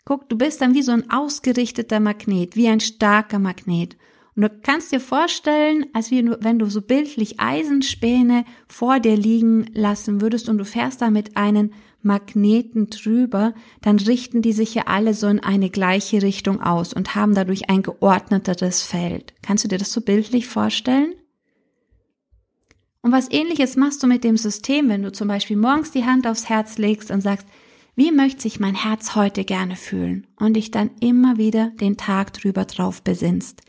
Guck, 0.05 0.29
du 0.29 0.37
bist 0.37 0.61
dann 0.61 0.73
wie 0.73 0.81
so 0.81 0.91
ein 0.91 1.09
ausgerichteter 1.11 1.99
Magnet, 1.99 2.55
wie 2.55 2.67
ein 2.67 2.79
starker 2.79 3.39
Magnet. 3.39 3.97
Und 4.35 4.43
du 4.43 4.49
kannst 4.49 4.91
dir 4.91 4.99
vorstellen, 4.99 5.85
als 5.93 6.09
wenn 6.11 6.59
du 6.59 6.65
so 6.67 6.81
bildlich 6.81 7.39
Eisenspäne 7.39 8.45
vor 8.67 8.99
dir 8.99 9.15
liegen 9.15 9.65
lassen 9.73 10.21
würdest 10.21 10.49
und 10.49 10.57
du 10.57 10.65
fährst 10.65 11.01
da 11.01 11.09
mit 11.09 11.37
einem 11.37 11.71
Magneten 12.01 12.89
drüber, 12.89 13.53
dann 13.81 13.99
richten 13.99 14.41
die 14.41 14.53
sich 14.53 14.73
ja 14.73 14.83
alle 14.87 15.13
so 15.13 15.27
in 15.27 15.39
eine 15.39 15.69
gleiche 15.69 16.21
Richtung 16.21 16.61
aus 16.61 16.93
und 16.93 17.13
haben 17.13 17.35
dadurch 17.35 17.69
ein 17.69 17.83
geordneteres 17.83 18.81
Feld. 18.81 19.33
Kannst 19.43 19.65
du 19.65 19.67
dir 19.67 19.77
das 19.77 19.91
so 19.91 20.01
bildlich 20.01 20.47
vorstellen? 20.47 21.13
Und 23.03 23.11
was 23.11 23.31
ähnliches 23.31 23.75
machst 23.75 24.01
du 24.01 24.07
mit 24.07 24.23
dem 24.23 24.37
System, 24.37 24.89
wenn 24.89 25.03
du 25.03 25.11
zum 25.11 25.27
Beispiel 25.27 25.57
morgens 25.57 25.91
die 25.91 26.05
Hand 26.05 26.25
aufs 26.25 26.49
Herz 26.49 26.77
legst 26.77 27.11
und 27.11 27.21
sagst, 27.21 27.47
wie 27.95 28.11
möchte 28.11 28.41
sich 28.41 28.59
mein 28.59 28.75
Herz 28.75 29.15
heute 29.15 29.43
gerne 29.43 29.75
fühlen? 29.75 30.27
Und 30.37 30.53
dich 30.53 30.71
dann 30.71 30.91
immer 31.01 31.37
wieder 31.37 31.71
den 31.81 31.97
Tag 31.97 32.33
drüber 32.33 32.65
drauf 32.65 33.03
besinnst. 33.03 33.61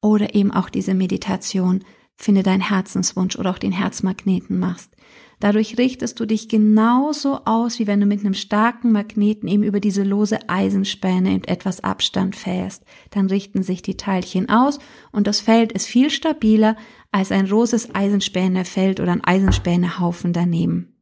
Oder 0.00 0.34
eben 0.34 0.52
auch 0.52 0.68
diese 0.68 0.94
Meditation, 0.94 1.84
finde 2.16 2.44
deinen 2.44 2.60
Herzenswunsch 2.60 3.36
oder 3.36 3.50
auch 3.50 3.58
den 3.58 3.72
Herzmagneten 3.72 4.58
machst. 4.58 4.94
Dadurch 5.40 5.76
richtest 5.76 6.20
du 6.20 6.26
dich 6.26 6.48
genauso 6.48 7.44
aus, 7.44 7.78
wie 7.78 7.86
wenn 7.88 8.00
du 8.00 8.06
mit 8.06 8.20
einem 8.20 8.34
starken 8.34 8.92
Magneten 8.92 9.48
eben 9.48 9.64
über 9.64 9.80
diese 9.80 10.04
lose 10.04 10.48
Eisenspäne 10.48 11.34
in 11.34 11.44
etwas 11.44 11.82
Abstand 11.82 12.36
fährst. 12.36 12.84
Dann 13.10 13.26
richten 13.26 13.62
sich 13.62 13.82
die 13.82 13.96
Teilchen 13.96 14.48
aus 14.48 14.78
und 15.10 15.26
das 15.26 15.40
Feld 15.40 15.72
ist 15.72 15.86
viel 15.86 16.10
stabiler 16.10 16.76
als 17.10 17.32
ein 17.32 17.50
roses 17.50 17.94
Eisenspänefeld 17.94 19.00
oder 19.00 19.12
ein 19.12 19.24
Eisenspänehaufen 19.24 20.32
daneben 20.32 20.93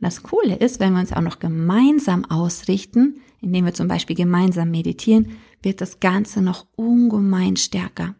das 0.00 0.22
Coole 0.22 0.56
ist, 0.56 0.80
wenn 0.80 0.92
wir 0.92 1.00
uns 1.00 1.12
auch 1.12 1.20
noch 1.20 1.38
gemeinsam 1.38 2.24
ausrichten, 2.24 3.20
indem 3.40 3.64
wir 3.64 3.74
zum 3.74 3.88
Beispiel 3.88 4.16
gemeinsam 4.16 4.70
meditieren, 4.70 5.36
wird 5.62 5.80
das 5.80 6.00
Ganze 6.00 6.42
noch 6.42 6.66
ungemein 6.76 7.56
stärker. 7.56 8.14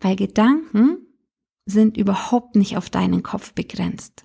Weil 0.00 0.16
Gedanken 0.16 0.98
sind 1.66 1.96
überhaupt 1.96 2.56
nicht 2.56 2.76
auf 2.76 2.90
deinen 2.90 3.22
Kopf 3.22 3.52
begrenzt. 3.52 4.24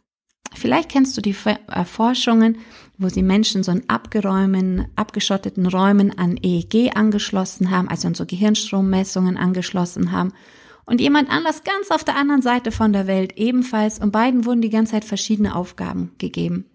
Vielleicht 0.54 0.90
kennst 0.90 1.18
du 1.18 1.22
die 1.22 1.36
Erforschungen, 1.68 2.58
wo 2.98 3.10
sie 3.10 3.24
Menschen 3.24 3.62
so 3.62 3.72
in 3.74 3.90
abgeräumen, 3.90 4.88
abgeschotteten 4.96 5.66
Räumen 5.66 6.18
an 6.18 6.38
EEG 6.42 6.96
angeschlossen 6.96 7.72
haben, 7.72 7.90
also 7.90 8.08
an 8.08 8.16
so 8.16 8.26
Gehirnstrommessungen 8.26 9.38
angeschlossen 9.38 10.14
haben 10.14 10.32
und 10.86 11.02
jemand 11.02 11.30
anders 11.30 11.64
ganz 11.64 11.90
auf 11.90 12.04
der 12.04 12.16
anderen 12.16 12.42
Seite 12.42 12.72
von 12.72 12.94
der 12.94 13.08
Welt 13.08 13.38
ebenfalls 13.38 14.00
und 14.00 14.12
beiden 14.12 14.46
wurden 14.46 14.62
die 14.62 14.70
ganze 14.70 14.94
Zeit 14.94 15.06
verschiedene 15.06 15.56
Aufgaben 15.56 16.12
gegeben. 16.18 16.66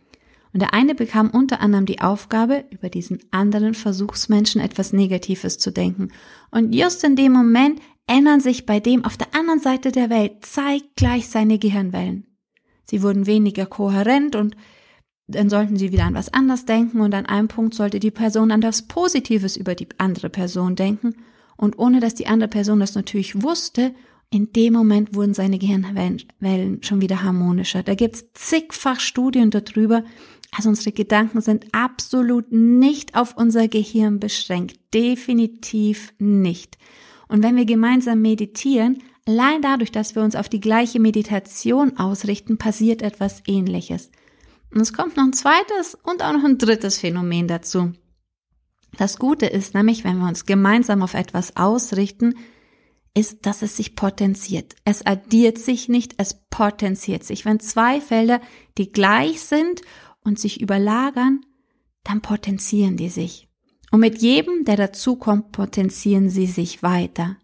Und 0.52 0.60
der 0.60 0.74
eine 0.74 0.96
bekam 0.96 1.30
unter 1.30 1.60
anderem 1.60 1.86
die 1.86 2.00
Aufgabe, 2.00 2.64
über 2.70 2.88
diesen 2.88 3.20
anderen 3.30 3.74
Versuchsmenschen 3.74 4.60
etwas 4.60 4.92
Negatives 4.92 5.58
zu 5.58 5.70
denken. 5.70 6.08
Und 6.50 6.74
just 6.74 7.04
in 7.04 7.14
dem 7.14 7.32
Moment 7.32 7.80
ändern 8.08 8.40
sich 8.40 8.66
bei 8.66 8.80
dem 8.80 9.04
auf 9.04 9.16
der 9.16 9.32
anderen 9.32 9.60
Seite 9.60 9.92
der 9.92 10.10
Welt 10.10 10.44
zeitgleich 10.44 11.28
seine 11.28 11.60
Gehirnwellen. 11.60 12.26
Sie 12.82 13.02
wurden 13.02 13.26
weniger 13.26 13.66
kohärent 13.66 14.34
und 14.34 14.56
dann 15.28 15.48
sollten 15.48 15.76
sie 15.76 15.92
wieder 15.92 16.06
an 16.06 16.14
was 16.14 16.34
anderes 16.34 16.64
denken 16.64 17.00
und 17.00 17.14
an 17.14 17.26
einem 17.26 17.46
Punkt 17.46 17.74
sollte 17.74 18.00
die 18.00 18.10
Person 18.10 18.50
an 18.50 18.60
das 18.60 18.82
Positives 18.82 19.56
über 19.56 19.76
die 19.76 19.86
andere 19.98 20.28
Person 20.28 20.74
denken 20.74 21.14
und 21.60 21.78
ohne 21.78 22.00
dass 22.00 22.14
die 22.14 22.26
andere 22.26 22.48
Person 22.48 22.80
das 22.80 22.94
natürlich 22.94 23.42
wusste, 23.42 23.94
in 24.30 24.50
dem 24.52 24.72
Moment 24.72 25.14
wurden 25.14 25.34
seine 25.34 25.58
Gehirnwellen 25.58 26.82
schon 26.82 27.00
wieder 27.02 27.22
harmonischer. 27.22 27.82
Da 27.82 27.94
gibt's 27.94 28.32
zigfach 28.32 28.98
Studien 28.98 29.50
darüber. 29.50 30.02
Also 30.56 30.70
unsere 30.70 30.92
Gedanken 30.92 31.42
sind 31.42 31.66
absolut 31.72 32.50
nicht 32.50 33.14
auf 33.14 33.36
unser 33.36 33.68
Gehirn 33.68 34.20
beschränkt. 34.20 34.78
Definitiv 34.94 36.14
nicht. 36.18 36.78
Und 37.28 37.42
wenn 37.42 37.56
wir 37.56 37.66
gemeinsam 37.66 38.22
meditieren, 38.22 39.02
allein 39.26 39.60
dadurch, 39.60 39.92
dass 39.92 40.14
wir 40.14 40.22
uns 40.22 40.36
auf 40.36 40.48
die 40.48 40.60
gleiche 40.60 40.98
Meditation 40.98 41.98
ausrichten, 41.98 42.56
passiert 42.56 43.02
etwas 43.02 43.42
ähnliches. 43.46 44.10
Und 44.72 44.80
es 44.80 44.94
kommt 44.94 45.18
noch 45.18 45.24
ein 45.24 45.34
zweites 45.34 45.94
und 46.04 46.22
auch 46.22 46.32
noch 46.32 46.44
ein 46.44 46.56
drittes 46.56 46.98
Phänomen 46.98 47.48
dazu. 47.48 47.92
Das 48.96 49.18
Gute 49.18 49.46
ist 49.46 49.74
nämlich, 49.74 50.04
wenn 50.04 50.18
wir 50.18 50.28
uns 50.28 50.46
gemeinsam 50.46 51.02
auf 51.02 51.14
etwas 51.14 51.56
ausrichten, 51.56 52.34
ist, 53.14 53.46
dass 53.46 53.62
es 53.62 53.76
sich 53.76 53.96
potenziert. 53.96 54.76
Es 54.84 55.04
addiert 55.04 55.58
sich 55.58 55.88
nicht, 55.88 56.14
es 56.18 56.46
potenziert 56.48 57.24
sich. 57.24 57.44
Wenn 57.44 57.60
zwei 57.60 58.00
Felder, 58.00 58.40
die 58.78 58.92
gleich 58.92 59.40
sind 59.40 59.82
und 60.22 60.38
sich 60.38 60.60
überlagern, 60.60 61.40
dann 62.04 62.20
potenzieren 62.20 62.96
die 62.96 63.08
sich. 63.08 63.48
Und 63.90 64.00
mit 64.00 64.22
jedem, 64.22 64.64
der 64.64 64.76
dazukommt, 64.76 65.50
potenzieren 65.52 66.30
sie 66.30 66.46
sich 66.46 66.82
weiter. 66.82 67.36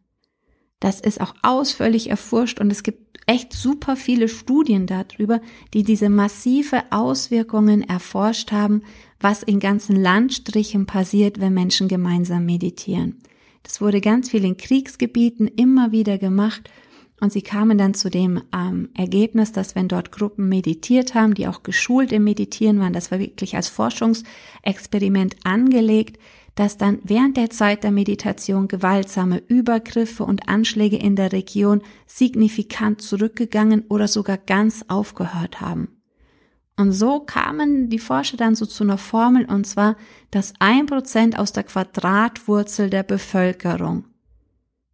Das 0.81 1.01
ist 1.01 1.21
auch 1.21 1.35
ausführlich 1.43 2.11
erforscht 2.11 2.61
und 2.61 2.71
es 2.71 2.83
gibt 2.83 3.07
echt 3.27 3.53
super 3.53 3.97
viele 3.97 4.29
Studien 4.29 4.87
darüber, 4.87 5.41
die 5.75 5.83
diese 5.83 6.09
massive 6.09 6.85
Auswirkungen 6.91 7.83
erforscht 7.83 8.53
haben, 8.53 8.83
was 9.21 9.43
in 9.43 9.59
ganzen 9.59 9.97
Landstrichen 9.97 10.87
passiert, 10.87 11.41
wenn 11.41 11.55
Menschen 11.55 11.89
gemeinsam 11.89 12.47
meditieren. 12.47 13.19
Das 13.63 13.81
wurde 13.81 14.01
ganz 14.01 14.31
viel 14.31 14.45
in 14.45 14.57
Kriegsgebieten 14.57 15.49
immer 15.49 15.91
wieder 15.91 16.19
gemacht 16.19 16.71
und 17.21 17.33
sie 17.33 17.43
kamen 17.43 17.79
dann 17.79 17.95
zu 17.95 18.11
dem 18.11 18.43
ähm, 18.55 18.91
Ergebnis, 18.95 19.51
dass 19.51 19.75
wenn 19.75 19.89
dort 19.89 20.13
Gruppen 20.13 20.49
meditiert 20.49 21.15
haben, 21.15 21.35
die 21.35 21.49
auch 21.49 21.63
geschult 21.63 22.13
im 22.13 22.25
Meditieren 22.25 22.79
waren, 22.79 22.93
das 22.93 23.11
war 23.11 23.19
wirklich 23.19 23.57
als 23.57 23.69
Forschungsexperiment 23.69 25.37
angelegt, 25.45 26.19
dass 26.57 26.79
dann 26.79 26.99
während 27.05 27.37
der 27.37 27.51
Zeit 27.51 27.85
der 27.85 27.93
Meditation 27.93 28.67
gewaltsame 28.67 29.43
Übergriffe 29.47 30.25
und 30.25 30.49
Anschläge 30.49 30.97
in 30.97 31.15
der 31.15 31.33
Region 31.33 31.83
signifikant 32.07 33.03
zurückgegangen 33.03 33.85
oder 33.89 34.09
sogar 34.09 34.39
ganz 34.39 34.85
aufgehört 34.89 35.61
haben. 35.61 35.89
Und 36.79 36.93
so 36.93 37.21
kamen 37.21 37.89
die 37.89 37.99
Forscher 37.99 38.37
dann 38.37 38.55
so 38.55 38.67
zu 38.67 38.85
einer 38.85 38.99
Formel, 38.99 39.45
und 39.47 39.67
zwar, 39.67 39.97
dass 40.31 40.55
ein 40.59 40.87
Prozent 40.87 41.39
aus 41.39 41.53
der 41.53 41.63
Quadratwurzel 41.63 42.91
der 42.91 43.03
Bevölkerung 43.03 44.05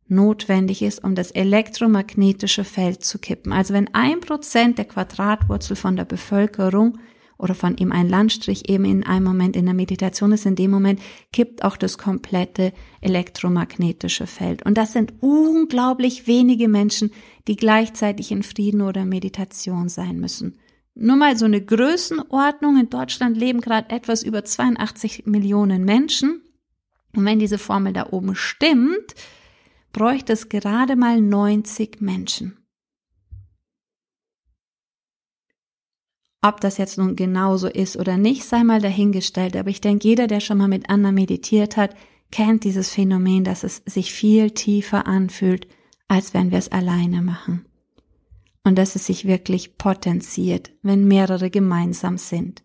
notwendig 0.09 0.83
ist, 0.83 1.02
um 1.02 1.14
das 1.14 1.31
elektromagnetische 1.31 2.64
Feld 2.64 3.04
zu 3.04 3.19
kippen. 3.19 3.52
Also 3.52 3.73
wenn 3.73 3.92
ein 3.95 4.21
Prozent 4.21 4.78
der 4.78 4.85
Quadratwurzel 4.85 5.76
von 5.76 5.97
der 5.97 6.04
Bevölkerung 6.04 6.99
oder 7.43 7.57
von 7.57 7.77
ihm 7.77 7.91
ein 7.91 8.09
Landstrich 8.09 8.69
eben 8.69 8.85
in 8.85 9.05
einem 9.05 9.25
Moment 9.25 9.57
in 9.57 9.65
der 9.65 9.75
Meditation 9.75 10.31
ist, 10.31 10.47
in 10.47 10.55
dem 10.55 10.71
Moment 10.71 11.01
kippt 11.33 11.65
auch 11.65 11.77
das 11.77 11.99
komplette 11.99 12.73
elektromagnetische 13.01 14.29
Feld. 14.29 14.65
Und 14.65 14.79
das 14.79 14.93
sind 14.93 15.13
unglaublich 15.21 16.29
wenige 16.29 16.69
Menschen, 16.69 17.11
die 17.49 17.57
gleichzeitig 17.57 18.31
in 18.31 18.45
Frieden 18.45 18.81
oder 18.81 19.05
Meditation 19.05 19.89
sein 19.89 20.21
müssen. 20.21 20.57
Nur 20.95 21.17
mal 21.17 21.37
so 21.37 21.47
eine 21.47 21.61
Größenordnung. 21.61 22.79
In 22.79 22.91
Deutschland 22.91 23.37
leben 23.37 23.61
gerade 23.61 23.91
etwas 23.91 24.23
über 24.23 24.45
82 24.45 25.27
Millionen 25.27 25.85
Menschen. 25.85 26.43
Und 27.17 27.25
wenn 27.25 27.41
diese 27.41 27.59
Formel 27.59 27.93
da 27.93 28.07
oben 28.13 28.37
stimmt, 28.37 29.15
bräuchte 29.93 30.33
es 30.33 30.49
gerade 30.49 30.95
mal 30.95 31.21
90 31.21 32.01
Menschen. 32.01 32.62
Ob 36.45 36.61
das 36.61 36.77
jetzt 36.77 36.99
nun 36.99 37.15
genauso 37.15 37.69
ist 37.69 37.97
oder 37.97 38.17
nicht, 38.17 38.45
sei 38.45 38.65
mal 38.65 38.81
dahingestellt. 38.81 39.57
Aber 39.57 39.71
ich 39.71 39.81
denke, 39.81 40.09
jeder, 40.09 40.27
der 40.27 40.41
schon 40.41 40.59
mal 40.59 40.69
mit 40.69 40.91
anderen 40.91 41.15
meditiert 41.15 41.77
hat, 41.77 41.95
kennt 42.33 42.65
dieses 42.65 42.91
Phänomen, 42.91 43.45
dass 43.45 43.63
es 43.63 43.83
sich 43.87 44.13
viel 44.13 44.51
tiefer 44.51 45.07
anfühlt, 45.07 45.69
als 46.09 46.35
wenn 46.35 46.51
wir 46.51 46.59
es 46.59 46.73
alleine 46.73 47.23
machen. 47.23 47.65
Und 48.65 48.77
dass 48.77 48.97
es 48.97 49.07
sich 49.07 49.25
wirklich 49.25 49.79
potenziert, 49.79 50.73
wenn 50.83 51.07
mehrere 51.07 51.49
gemeinsam 51.49 52.19
sind. 52.19 52.63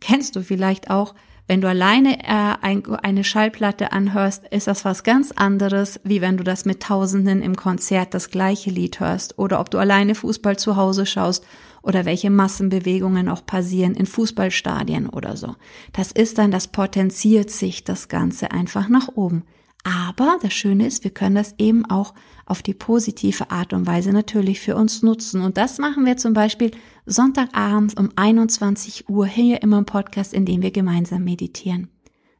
Kennst 0.00 0.36
du 0.36 0.42
vielleicht 0.42 0.90
auch, 0.90 1.14
wenn 1.48 1.60
du 1.60 1.68
alleine 1.68 2.18
äh, 2.24 2.56
ein, 2.60 2.84
eine 2.96 3.24
Schallplatte 3.24 3.92
anhörst, 3.92 4.46
ist 4.48 4.66
das 4.66 4.84
was 4.84 5.04
ganz 5.04 5.32
anderes, 5.32 6.00
wie 6.02 6.20
wenn 6.20 6.36
du 6.36 6.44
das 6.44 6.64
mit 6.64 6.82
Tausenden 6.82 7.40
im 7.40 7.56
Konzert 7.56 8.14
das 8.14 8.30
gleiche 8.30 8.70
Lied 8.70 9.00
hörst 9.00 9.38
oder 9.38 9.60
ob 9.60 9.70
du 9.70 9.78
alleine 9.78 10.14
Fußball 10.14 10.58
zu 10.58 10.76
Hause 10.76 11.06
schaust 11.06 11.46
oder 11.86 12.04
welche 12.04 12.30
Massenbewegungen 12.30 13.28
auch 13.28 13.46
passieren 13.46 13.94
in 13.94 14.06
Fußballstadien 14.06 15.08
oder 15.08 15.36
so. 15.36 15.54
Das 15.92 16.10
ist 16.10 16.38
dann, 16.38 16.50
das 16.50 16.68
potenziert 16.68 17.50
sich 17.50 17.84
das 17.84 18.08
Ganze 18.08 18.50
einfach 18.50 18.88
nach 18.88 19.08
oben. 19.14 19.44
Aber 19.84 20.36
das 20.42 20.52
Schöne 20.52 20.84
ist, 20.84 21.04
wir 21.04 21.12
können 21.12 21.36
das 21.36 21.54
eben 21.58 21.84
auch 21.84 22.12
auf 22.44 22.60
die 22.60 22.74
positive 22.74 23.52
Art 23.52 23.72
und 23.72 23.86
Weise 23.86 24.10
natürlich 24.10 24.60
für 24.60 24.74
uns 24.74 25.02
nutzen. 25.02 25.42
Und 25.42 25.56
das 25.56 25.78
machen 25.78 26.04
wir 26.04 26.16
zum 26.16 26.32
Beispiel 26.32 26.72
Sonntagabends 27.06 27.94
um 27.94 28.10
21 28.16 29.08
Uhr 29.08 29.26
hier 29.26 29.62
immer 29.62 29.78
im 29.78 29.86
Podcast, 29.86 30.34
in 30.34 30.44
dem 30.44 30.62
wir 30.62 30.72
gemeinsam 30.72 31.22
meditieren. 31.22 31.88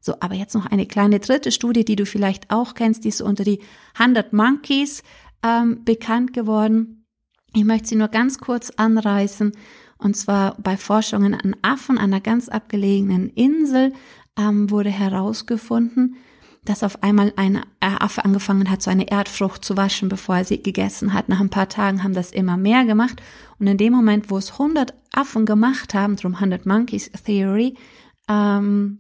So, 0.01 0.15
aber 0.19 0.35
jetzt 0.35 0.55
noch 0.55 0.67
eine 0.67 0.87
kleine 0.87 1.21
dritte 1.21 1.53
Studie, 1.53 1.85
die 1.85 1.97
du 1.97 2.05
vielleicht 2.05 2.51
auch 2.51 2.75
kennst, 2.75 3.05
die 3.05 3.11
ist 3.11 3.23
unter 3.23 3.45
die 3.45 3.61
100 3.97 4.33
Monkeys 4.33 5.05
ähm, 5.45 5.85
bekannt 5.85 6.33
geworden. 6.33 7.06
Ich 7.57 7.65
möchte 7.65 7.89
sie 7.89 7.97
nur 7.97 8.09
ganz 8.09 8.39
kurz 8.39 8.71
anreißen. 8.77 9.53
Und 9.97 10.15
zwar 10.15 10.57
bei 10.59 10.77
Forschungen 10.77 11.35
an 11.35 11.57
Affen 11.63 11.97
an 11.97 12.13
einer 12.13 12.21
ganz 12.21 12.51
abgelegenen 12.51 13.31
Insel 13.31 13.95
ähm, 14.39 14.71
wurde 14.71 14.91
herausgefunden, 14.91 16.17
dass 16.67 16.83
auf 16.83 17.03
einmal 17.03 17.33
ein 17.37 17.63
Affe 17.81 18.27
angefangen 18.27 18.71
hat, 18.71 18.83
so 18.83 18.91
eine 18.91 19.11
Erdfrucht 19.11 19.65
zu 19.65 19.75
waschen, 19.75 20.11
bevor 20.11 20.37
er 20.37 20.45
sie 20.45 20.63
gegessen 20.63 21.15
hat. 21.15 21.31
Nach 21.31 21.41
ein 21.41 21.49
paar 21.49 21.71
Tagen 21.71 22.03
haben 22.03 22.13
das 22.13 22.31
immer 22.31 22.59
mehr 22.59 22.85
gemacht. 22.85 23.23
Und 23.59 23.69
in 23.69 23.79
dem 23.79 23.95
Moment, 23.95 24.29
wo 24.29 24.37
es 24.37 24.53
100 24.53 24.93
Affen 25.15 25.47
gemacht 25.47 25.95
haben, 25.95 26.17
drum 26.17 26.35
100 26.35 26.67
Monkeys 26.67 27.11
Theory, 27.25 27.73
ähm, 28.29 28.99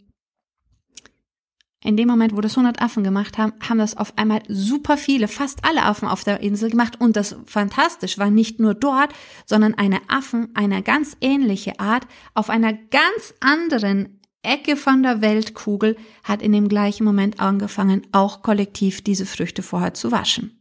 in 1.86 1.96
dem 1.96 2.08
Moment, 2.08 2.36
wo 2.36 2.40
das 2.40 2.56
100 2.56 2.82
Affen 2.82 3.04
gemacht 3.04 3.38
haben, 3.38 3.52
haben 3.66 3.78
das 3.78 3.96
auf 3.96 4.18
einmal 4.18 4.42
super 4.48 4.96
viele, 4.96 5.28
fast 5.28 5.64
alle 5.64 5.84
Affen 5.84 6.08
auf 6.08 6.24
der 6.24 6.40
Insel 6.40 6.70
gemacht. 6.70 7.00
Und 7.00 7.16
das 7.16 7.36
fantastisch 7.46 8.18
war 8.18 8.30
nicht 8.30 8.58
nur 8.58 8.74
dort, 8.74 9.12
sondern 9.46 9.74
eine 9.74 10.00
Affen, 10.08 10.48
eine 10.54 10.82
ganz 10.82 11.16
ähnliche 11.20 11.78
Art, 11.78 12.06
auf 12.34 12.50
einer 12.50 12.72
ganz 12.72 13.34
anderen 13.40 14.20
Ecke 14.42 14.76
von 14.76 15.02
der 15.02 15.20
Weltkugel 15.20 15.96
hat 16.24 16.42
in 16.42 16.52
dem 16.52 16.68
gleichen 16.68 17.04
Moment 17.04 17.40
angefangen, 17.40 18.02
auch 18.12 18.42
kollektiv 18.42 19.02
diese 19.02 19.26
Früchte 19.26 19.62
vorher 19.62 19.94
zu 19.94 20.10
waschen. 20.10 20.58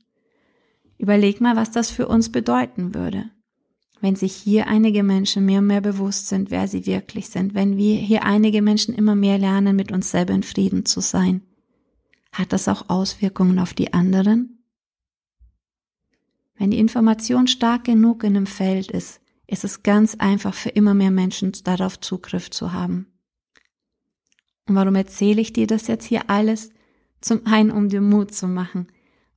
Überleg 0.98 1.41
mal, 1.41 1.55
was 1.55 1.72
das 1.72 1.91
für 1.91 2.08
uns 2.08 2.32
bedeuten 2.32 2.94
würde. 2.94 3.32
Wenn 4.06 4.16
sich 4.16 4.36
hier 4.36 4.68
einige 4.68 5.02
Menschen 5.02 5.48
mehr 5.48 5.62
und 5.62 5.66
mehr 5.66 5.82
bewusst 5.82 6.28
sind, 6.28 6.52
wer 6.52 6.68
sie 6.68 6.86
wirklich 6.86 7.30
sind, 7.30 7.56
wenn 7.56 7.76
wir 7.76 7.96
hier 7.96 8.24
einige 8.24 8.62
Menschen 8.62 8.94
immer 8.94 9.16
mehr 9.16 9.40
lernen, 9.40 9.76
mit 9.76 9.92
uns 9.92 10.12
selber 10.12 10.32
in 10.32 10.44
Frieden 10.44 10.86
zu 10.86 11.00
sein, 11.00 11.42
hat 12.32 12.54
das 12.54 12.68
auch 12.68 12.88
Auswirkungen 12.88 13.58
auf 13.58 13.74
die 13.74 13.94
anderen? 13.94 14.64
Wenn 16.56 16.70
die 16.70 16.78
Information 16.78 17.48
stark 17.48 17.86
genug 17.86 18.24
in 18.24 18.38
einem 18.38 18.46
Feld 18.46 18.91
ist, 18.91 19.22
ist 19.48 19.63
es 19.63 19.82
ganz 19.82 20.13
einfach 20.13 20.54
für 20.54 20.70
immer 20.70 20.94
mehr 20.94 21.10
Menschen 21.10 21.54
darauf 21.63 22.00
Zugriff 22.00 22.52
zu 22.52 22.74
haben. 22.74 23.08
Und 24.68 24.76
warum 24.76 24.94
erzähle 24.94 25.41
ich 25.41 25.52
dir 25.52 25.65
das 25.65 25.88
jetzt 25.88 26.06
hier 26.06 26.30
alles? 26.30 26.70
Zum 27.22 27.48
einen, 27.48 27.72
um 27.72 27.89
dir 27.89 28.02
Mut 28.02 28.36
zu 28.36 28.48
machen. 28.48 28.86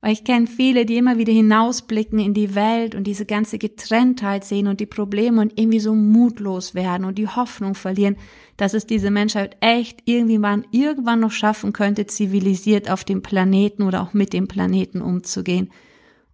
Weil 0.01 0.13
ich 0.13 0.23
kenne 0.23 0.47
viele, 0.47 0.85
die 0.85 0.95
immer 0.95 1.17
wieder 1.17 1.33
hinausblicken 1.33 2.19
in 2.19 2.33
die 2.33 2.55
Welt 2.55 2.95
und 2.95 3.03
diese 3.03 3.25
ganze 3.25 3.57
Getrenntheit 3.57 4.45
sehen 4.45 4.67
und 4.67 4.79
die 4.79 4.85
Probleme 4.85 5.41
und 5.41 5.59
irgendwie 5.59 5.81
so 5.81 5.93
mutlos 5.93 6.73
werden 6.73 7.03
und 7.03 7.17
die 7.17 7.27
Hoffnung 7.27 7.75
verlieren, 7.75 8.15
dass 8.55 8.73
es 8.73 8.85
diese 8.85 9.11
Menschheit 9.11 9.57
echt 9.59 10.01
irgendwann, 10.05 10.65
irgendwann 10.71 11.19
noch 11.19 11.31
schaffen 11.31 11.73
könnte, 11.73 12.07
zivilisiert 12.07 12.89
auf 12.89 13.03
dem 13.03 13.21
Planeten 13.21 13.83
oder 13.83 14.01
auch 14.01 14.13
mit 14.13 14.31
dem 14.31 14.47
Planeten 14.47 15.01
umzugehen. 15.01 15.69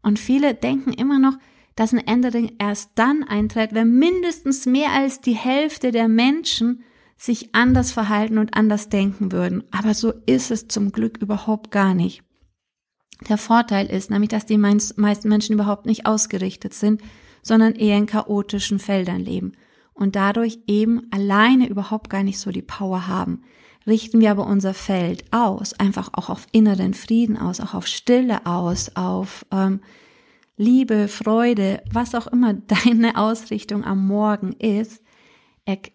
Und 0.04 0.19
viele 0.19 0.54
denken 0.54 0.93
immer 0.93 1.17
noch, 1.17 1.38
dass 1.75 1.91
eine 1.91 2.06
Änderung 2.06 2.51
erst 2.60 2.91
dann 2.95 3.23
eintritt, 3.23 3.73
wenn 3.73 3.97
mindestens 3.97 4.67
mehr 4.67 4.91
als 4.91 5.21
die 5.21 5.34
Hälfte 5.34 5.91
der 5.91 6.08
Menschen 6.08 6.84
sich 7.17 7.56
anders 7.56 7.91
verhalten 7.91 8.38
und 8.38 8.56
anders 8.56 8.89
denken 8.89 9.32
würden. 9.32 9.63
Aber 9.71 9.93
so 9.93 10.13
ist 10.25 10.51
es 10.51 10.67
zum 10.67 10.91
Glück 10.91 11.17
überhaupt 11.17 11.71
gar 11.71 11.93
nicht. 11.93 12.24
Der 13.30 13.38
Vorteil 13.38 13.88
ist 13.88 14.10
nämlich, 14.10 14.30
dass 14.30 14.45
die 14.45 14.58
meisten 14.58 15.30
Menschen 15.30 15.54
überhaupt 15.54 15.86
nicht 15.86 16.06
ausgerichtet 16.06 16.73
sind, 16.73 17.01
sondern 17.41 17.73
eher 17.73 17.97
in 17.97 18.08
chaotischen 18.08 18.80
Feldern 18.80 19.19
leben 19.19 19.54
und 19.93 20.15
dadurch 20.15 20.60
eben 20.67 21.08
alleine 21.12 21.67
überhaupt 21.67 22.10
gar 22.10 22.23
nicht 22.23 22.39
so 22.39 22.51
die 22.51 22.62
Power 22.62 23.08
haben. 23.08 23.43
Richten 23.88 24.19
wir 24.19 24.32
aber 24.32 24.45
unser 24.45 24.73
Feld 24.73 25.23
aus, 25.32 25.73
einfach 25.73 26.10
auch 26.13 26.30
auf 26.30 26.47
inneren 26.51 26.93
Frieden 26.93 27.38
aus, 27.38 27.62
auch 27.62 27.73
auf 27.73 27.88
Stille 27.88 28.45
aus, 28.45 28.95
auf 28.95 29.45
ähm, 29.51 29.80
Liebe, 30.58 31.08
Freude, 31.08 31.82
was 31.91 32.15
auch 32.15 32.28
immer 32.28 32.54
deine 32.86 33.17
Ausrichtung 33.17 33.84
am 33.84 34.06
Morgen 34.06 34.54
ist, 34.54 35.01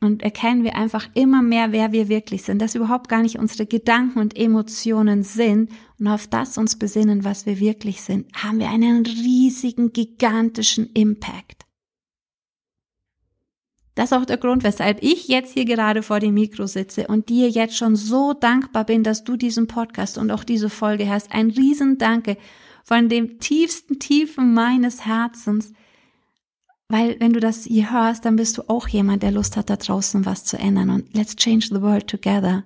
und 0.00 0.22
erkennen 0.22 0.64
wir 0.64 0.74
einfach 0.74 1.08
immer 1.14 1.42
mehr, 1.42 1.70
wer 1.70 1.92
wir 1.92 2.08
wirklich 2.08 2.42
sind, 2.42 2.60
dass 2.60 2.74
überhaupt 2.74 3.08
gar 3.08 3.22
nicht 3.22 3.38
unsere 3.38 3.66
Gedanken 3.66 4.18
und 4.18 4.36
Emotionen 4.36 5.22
sind 5.22 5.70
und 5.98 6.08
auf 6.08 6.26
das 6.26 6.58
uns 6.58 6.76
besinnen, 6.76 7.24
was 7.24 7.46
wir 7.46 7.60
wirklich 7.60 8.00
sind, 8.00 8.26
haben 8.34 8.58
wir 8.58 8.68
einen 8.68 9.06
riesigen, 9.06 9.92
gigantischen 9.92 10.90
Impact. 10.92 11.66
Das 13.94 14.10
ist 14.10 14.16
auch 14.16 14.24
der 14.24 14.38
Grund, 14.38 14.64
weshalb 14.64 15.02
ich 15.02 15.28
jetzt 15.28 15.52
hier 15.52 15.64
gerade 15.64 16.02
vor 16.02 16.20
dem 16.20 16.34
Mikro 16.34 16.66
sitze 16.66 17.06
und 17.06 17.28
dir 17.28 17.48
jetzt 17.48 17.76
schon 17.76 17.96
so 17.96 18.32
dankbar 18.32 18.84
bin, 18.84 19.04
dass 19.04 19.24
du 19.24 19.36
diesen 19.36 19.66
Podcast 19.66 20.18
und 20.18 20.30
auch 20.30 20.42
diese 20.42 20.70
Folge 20.70 21.08
hast. 21.08 21.30
Ein 21.32 21.50
Riesendanke 21.50 22.38
von 22.82 23.08
dem 23.08 23.38
tiefsten 23.38 23.98
Tiefen 23.98 24.54
meines 24.54 25.06
Herzens, 25.06 25.72
weil 26.90 27.20
wenn 27.20 27.32
du 27.32 27.40
das 27.40 27.64
hier 27.64 27.92
hörst, 27.92 28.24
dann 28.24 28.36
bist 28.36 28.58
du 28.58 28.62
auch 28.68 28.88
jemand, 28.88 29.22
der 29.22 29.30
Lust 29.30 29.56
hat, 29.56 29.70
da 29.70 29.76
draußen 29.76 30.26
was 30.26 30.44
zu 30.44 30.58
ändern. 30.58 30.90
Und 30.90 31.14
let's 31.14 31.36
change 31.36 31.68
the 31.70 31.80
world 31.80 32.08
together. 32.08 32.64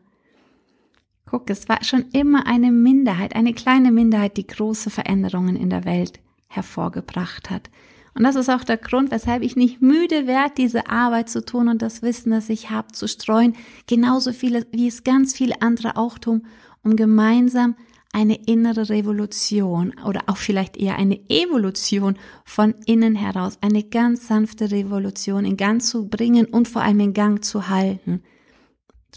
Guck, 1.26 1.50
es 1.50 1.68
war 1.68 1.84
schon 1.84 2.06
immer 2.12 2.46
eine 2.46 2.72
Minderheit, 2.72 3.36
eine 3.36 3.52
kleine 3.52 3.92
Minderheit, 3.92 4.36
die 4.36 4.46
große 4.46 4.88
Veränderungen 4.88 5.56
in 5.56 5.68
der 5.68 5.84
Welt 5.84 6.20
hervorgebracht 6.48 7.50
hat. 7.50 7.68
Und 8.14 8.22
das 8.22 8.36
ist 8.36 8.48
auch 8.48 8.64
der 8.64 8.76
Grund, 8.76 9.10
weshalb 9.10 9.42
ich 9.42 9.56
nicht 9.56 9.82
müde 9.82 10.26
werde, 10.26 10.54
diese 10.56 10.88
Arbeit 10.88 11.28
zu 11.28 11.44
tun 11.44 11.68
und 11.68 11.82
das 11.82 12.00
Wissen, 12.00 12.30
das 12.30 12.48
ich 12.48 12.70
habe, 12.70 12.92
zu 12.92 13.08
streuen, 13.08 13.54
genauso 13.86 14.32
viele, 14.32 14.66
wie 14.70 14.86
es 14.86 15.04
ganz 15.04 15.34
viele 15.34 15.60
andere 15.60 15.96
auch 15.96 16.18
tun, 16.18 16.46
um 16.82 16.96
gemeinsam 16.96 17.74
eine 18.14 18.36
innere 18.46 18.88
Revolution 18.88 19.92
oder 20.06 20.22
auch 20.28 20.36
vielleicht 20.36 20.76
eher 20.76 20.96
eine 20.96 21.18
Evolution 21.28 22.16
von 22.44 22.74
innen 22.86 23.16
heraus, 23.16 23.58
eine 23.60 23.82
ganz 23.82 24.28
sanfte 24.28 24.70
Revolution 24.70 25.44
in 25.44 25.56
Gang 25.56 25.82
zu 25.82 26.08
bringen 26.08 26.46
und 26.46 26.68
vor 26.68 26.82
allem 26.82 27.00
in 27.00 27.12
Gang 27.12 27.44
zu 27.44 27.68
halten. 27.68 28.22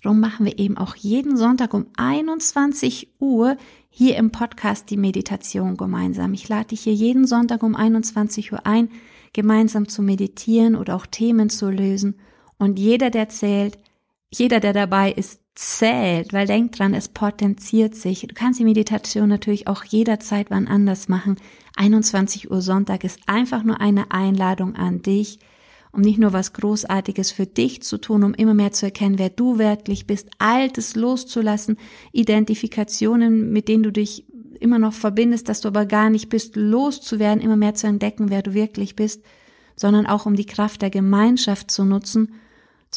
Darum 0.02 0.20
machen 0.20 0.46
wir 0.46 0.58
eben 0.60 0.78
auch 0.78 0.96
jeden 0.96 1.38
Sonntag 1.38 1.74
um 1.74 1.88
21 1.96 3.14
Uhr 3.20 3.58
hier 3.90 4.16
im 4.18 4.32
Podcast 4.32 4.90
die 4.90 4.98
Meditation 4.98 5.78
gemeinsam. 5.78 6.34
Ich 6.34 6.50
lade 6.50 6.70
dich 6.70 6.82
hier 6.82 6.94
jeden 6.94 7.26
Sonntag 7.26 7.64
um 7.64 7.76
21 7.76 8.52
Uhr 8.52 8.66
ein, 8.66 8.90
gemeinsam 9.34 9.88
zu 9.88 10.02
meditieren 10.02 10.76
oder 10.76 10.96
auch 10.96 11.06
Themen 11.06 11.50
zu 11.50 11.70
lösen. 11.70 12.16
Und 12.58 12.80
jeder, 12.80 13.10
der 13.10 13.30
zählt, 13.30 13.78
jeder, 14.34 14.60
der 14.60 14.74
dabei 14.74 15.12
ist, 15.12 15.40
zählt, 15.58 16.34
weil 16.34 16.46
denk 16.46 16.74
dran, 16.74 16.94
es 16.94 17.08
potenziert 17.08 17.96
sich. 17.96 18.22
Du 18.22 18.36
kannst 18.36 18.60
die 18.60 18.64
Meditation 18.64 19.28
natürlich 19.28 19.68
auch 19.68 19.84
jederzeit 19.84 20.52
wann 20.52 20.68
anders 20.68 21.10
machen. 21.10 21.38
21 21.76 22.52
Uhr 22.52 22.62
Sonntag 22.62 23.04
ist 23.04 23.20
einfach 23.26 23.64
nur 23.64 23.82
eine 23.82 24.12
Einladung 24.12 24.76
an 24.76 25.02
dich, 25.02 25.40
um 25.92 26.02
nicht 26.02 26.20
nur 26.20 26.32
was 26.32 26.54
Großartiges 26.54 27.32
für 27.32 27.48
dich 27.48 27.82
zu 27.82 27.98
tun, 27.98 28.24
um 28.24 28.36
immer 28.36 28.54
mehr 28.54 28.72
zu 28.72 28.86
erkennen, 28.86 29.18
wer 29.18 29.32
du 29.32 29.58
wirklich 29.58 30.06
bist, 30.06 30.30
Altes 30.38 30.96
loszulassen, 30.96 31.78
Identifikationen, 32.12 33.52
mit 33.52 33.68
denen 33.68 33.82
du 33.82 33.92
dich 33.92 34.26
immer 34.60 34.78
noch 34.78 34.94
verbindest, 34.94 35.50
dass 35.50 35.62
du 35.62 35.70
aber 35.70 35.88
gar 35.88 36.12
nicht 36.12 36.30
bist, 36.30 36.56
loszuwerden, 36.56 37.42
immer 37.42 37.56
mehr 37.56 37.74
zu 37.74 37.88
entdecken, 37.88 38.30
wer 38.30 38.44
du 38.44 38.54
wirklich 38.54 38.96
bist, 38.96 39.24
sondern 39.76 40.06
auch 40.06 40.28
um 40.28 40.36
die 40.36 40.46
Kraft 40.46 40.84
der 40.84 40.92
Gemeinschaft 40.92 41.72
zu 41.72 41.84
nutzen 41.84 42.34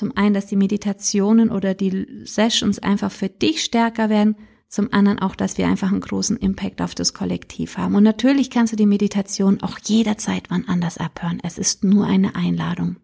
zum 0.00 0.16
einen, 0.16 0.32
dass 0.32 0.46
die 0.46 0.56
Meditationen 0.56 1.50
oder 1.50 1.74
die 1.74 2.06
Sessions 2.24 2.78
einfach 2.78 3.12
für 3.12 3.28
dich 3.28 3.62
stärker 3.62 4.08
werden, 4.08 4.34
zum 4.66 4.92
anderen 4.92 5.18
auch, 5.18 5.36
dass 5.36 5.58
wir 5.58 5.66
einfach 5.66 5.92
einen 5.92 6.00
großen 6.00 6.38
Impact 6.38 6.80
auf 6.80 6.94
das 6.94 7.12
Kollektiv 7.12 7.76
haben. 7.76 7.94
Und 7.94 8.04
natürlich 8.04 8.48
kannst 8.48 8.72
du 8.72 8.76
die 8.76 8.86
Meditation 8.86 9.62
auch 9.62 9.78
jederzeit 9.84 10.44
wann 10.48 10.66
anders 10.68 10.96
abhören. 10.96 11.38
Es 11.42 11.58
ist 11.58 11.84
nur 11.84 12.06
eine 12.06 12.34
Einladung. 12.34 12.96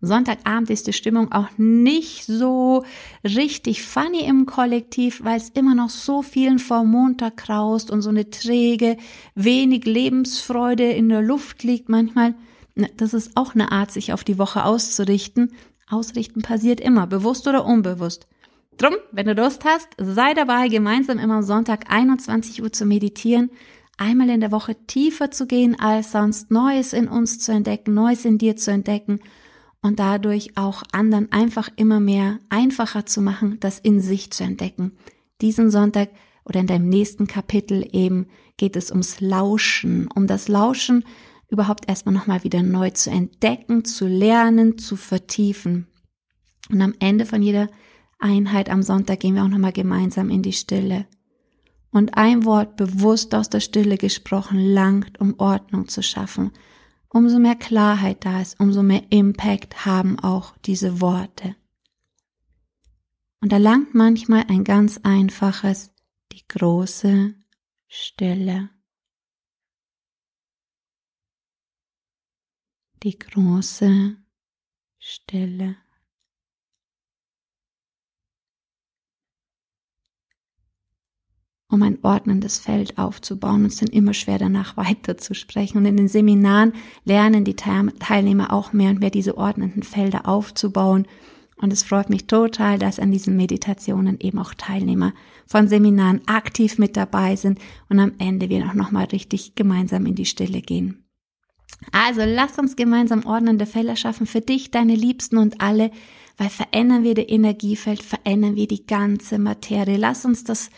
Sonntagabend 0.00 0.70
ist 0.70 0.86
die 0.86 0.92
Stimmung 0.92 1.32
auch 1.32 1.48
nicht 1.56 2.24
so 2.24 2.84
richtig 3.24 3.82
funny 3.82 4.20
im 4.20 4.46
Kollektiv, 4.46 5.24
weil 5.24 5.38
es 5.38 5.48
immer 5.48 5.74
noch 5.74 5.90
so 5.90 6.22
vielen 6.22 6.60
vor 6.60 6.84
Montag 6.84 7.38
kraust 7.38 7.90
und 7.90 8.02
so 8.02 8.10
eine 8.10 8.30
träge, 8.30 8.96
wenig 9.34 9.86
Lebensfreude 9.86 10.84
in 10.84 11.08
der 11.08 11.22
Luft 11.22 11.64
liegt 11.64 11.88
manchmal. 11.88 12.34
Das 12.76 13.14
ist 13.14 13.36
auch 13.36 13.54
eine 13.54 13.72
Art, 13.72 13.90
sich 13.90 14.12
auf 14.12 14.22
die 14.22 14.38
Woche 14.38 14.64
auszurichten. 14.64 15.52
Ausrichten 15.88 16.42
passiert 16.42 16.80
immer, 16.80 17.06
bewusst 17.06 17.48
oder 17.48 17.64
unbewusst. 17.64 18.26
Drum, 18.76 18.94
wenn 19.12 19.26
du 19.26 19.32
Lust 19.32 19.64
hast, 19.64 19.88
sei 19.96 20.34
dabei, 20.34 20.68
gemeinsam 20.68 21.18
immer 21.18 21.36
am 21.36 21.42
Sonntag 21.42 21.90
21 21.90 22.62
Uhr 22.62 22.72
zu 22.72 22.84
meditieren, 22.84 23.50
einmal 23.96 24.28
in 24.28 24.40
der 24.40 24.52
Woche 24.52 24.76
tiefer 24.86 25.30
zu 25.30 25.46
gehen 25.46 25.80
als 25.80 26.12
sonst, 26.12 26.50
Neues 26.50 26.92
in 26.92 27.08
uns 27.08 27.38
zu 27.38 27.52
entdecken, 27.52 27.94
Neues 27.94 28.26
in 28.26 28.36
dir 28.36 28.56
zu 28.56 28.70
entdecken 28.70 29.20
und 29.80 29.98
dadurch 29.98 30.58
auch 30.58 30.82
anderen 30.92 31.32
einfach 31.32 31.70
immer 31.76 32.00
mehr 32.00 32.38
einfacher 32.50 33.06
zu 33.06 33.22
machen, 33.22 33.58
das 33.60 33.78
in 33.78 34.02
sich 34.02 34.30
zu 34.32 34.44
entdecken. 34.44 34.92
Diesen 35.40 35.70
Sonntag 35.70 36.10
oder 36.44 36.60
in 36.60 36.66
deinem 36.66 36.90
nächsten 36.90 37.26
Kapitel 37.26 37.88
eben 37.92 38.26
geht 38.58 38.76
es 38.76 38.90
ums 38.90 39.20
Lauschen, 39.20 40.08
um 40.14 40.26
das 40.26 40.48
Lauschen 40.48 41.04
überhaupt 41.48 41.88
erstmal 41.88 42.14
nochmal 42.14 42.44
wieder 42.44 42.62
neu 42.62 42.90
zu 42.90 43.10
entdecken, 43.10 43.84
zu 43.84 44.06
lernen, 44.06 44.78
zu 44.78 44.96
vertiefen. 44.96 45.86
Und 46.70 46.82
am 46.82 46.94
Ende 46.98 47.26
von 47.26 47.42
jeder 47.42 47.68
Einheit 48.18 48.70
am 48.70 48.82
Sonntag 48.82 49.20
gehen 49.20 49.34
wir 49.34 49.44
auch 49.44 49.48
nochmal 49.48 49.72
gemeinsam 49.72 50.30
in 50.30 50.42
die 50.42 50.52
Stille. 50.52 51.06
Und 51.90 52.16
ein 52.16 52.44
Wort 52.44 52.76
bewusst 52.76 53.34
aus 53.34 53.48
der 53.48 53.60
Stille 53.60 53.96
gesprochen 53.96 54.58
langt, 54.58 55.20
um 55.20 55.34
Ordnung 55.38 55.88
zu 55.88 56.02
schaffen. 56.02 56.50
Umso 57.08 57.38
mehr 57.38 57.54
Klarheit 57.54 58.24
da 58.24 58.42
ist, 58.42 58.60
umso 58.60 58.82
mehr 58.82 59.04
Impact 59.10 59.86
haben 59.86 60.18
auch 60.18 60.56
diese 60.58 61.00
Worte. 61.00 61.54
Und 63.40 63.52
da 63.52 63.58
langt 63.58 63.94
manchmal 63.94 64.44
ein 64.48 64.64
ganz 64.64 64.98
einfaches, 65.02 65.92
die 66.32 66.46
große 66.48 67.34
Stille. 67.86 68.70
Die 73.06 73.20
große 73.20 74.16
Stille. 74.98 75.76
um 81.68 81.82
ein 81.82 81.98
ordnendes 82.02 82.58
Feld 82.58 82.98
aufzubauen 82.98 83.62
und 83.62 83.66
es 83.66 83.76
dann 83.76 83.90
immer 83.90 84.12
schwer 84.12 84.38
danach 84.38 84.76
weiterzusprechen. 84.76 85.78
Und 85.78 85.84
in 85.84 85.96
den 85.96 86.08
Seminaren 86.08 86.72
lernen 87.04 87.44
die 87.44 87.54
Teilnehmer 87.54 88.52
auch 88.52 88.72
mehr 88.72 88.90
und 88.90 88.98
mehr 88.98 89.10
diese 89.10 89.38
ordnenden 89.38 89.84
Felder 89.84 90.26
aufzubauen. 90.26 91.06
Und 91.58 91.72
es 91.72 91.84
freut 91.84 92.10
mich 92.10 92.26
total, 92.26 92.80
dass 92.80 92.98
an 92.98 93.12
diesen 93.12 93.36
Meditationen 93.36 94.18
eben 94.18 94.40
auch 94.40 94.52
Teilnehmer 94.54 95.14
von 95.46 95.68
Seminaren 95.68 96.26
aktiv 96.26 96.78
mit 96.78 96.96
dabei 96.96 97.36
sind 97.36 97.60
und 97.88 98.00
am 98.00 98.14
Ende 98.18 98.48
wir 98.48 98.66
auch 98.66 98.74
nochmal 98.74 99.04
richtig 99.04 99.54
gemeinsam 99.54 100.06
in 100.06 100.16
die 100.16 100.26
Stille 100.26 100.60
gehen. 100.60 101.05
Also 101.92 102.22
lass 102.24 102.58
uns 102.58 102.76
gemeinsam 102.76 103.24
ordnende 103.26 103.66
Felder 103.66 103.96
schaffen 103.96 104.26
für 104.26 104.40
dich, 104.40 104.70
deine 104.70 104.94
Liebsten 104.94 105.38
und 105.38 105.60
alle, 105.60 105.90
weil 106.36 106.48
verändern 106.48 107.04
wir 107.04 107.14
das 107.14 107.28
Energiefeld, 107.28 108.02
verändern 108.02 108.56
wir 108.56 108.66
die 108.66 108.86
ganze 108.86 109.38
Materie. 109.38 109.96
Lass 109.96 110.24
uns 110.24 110.44
das 110.44 110.70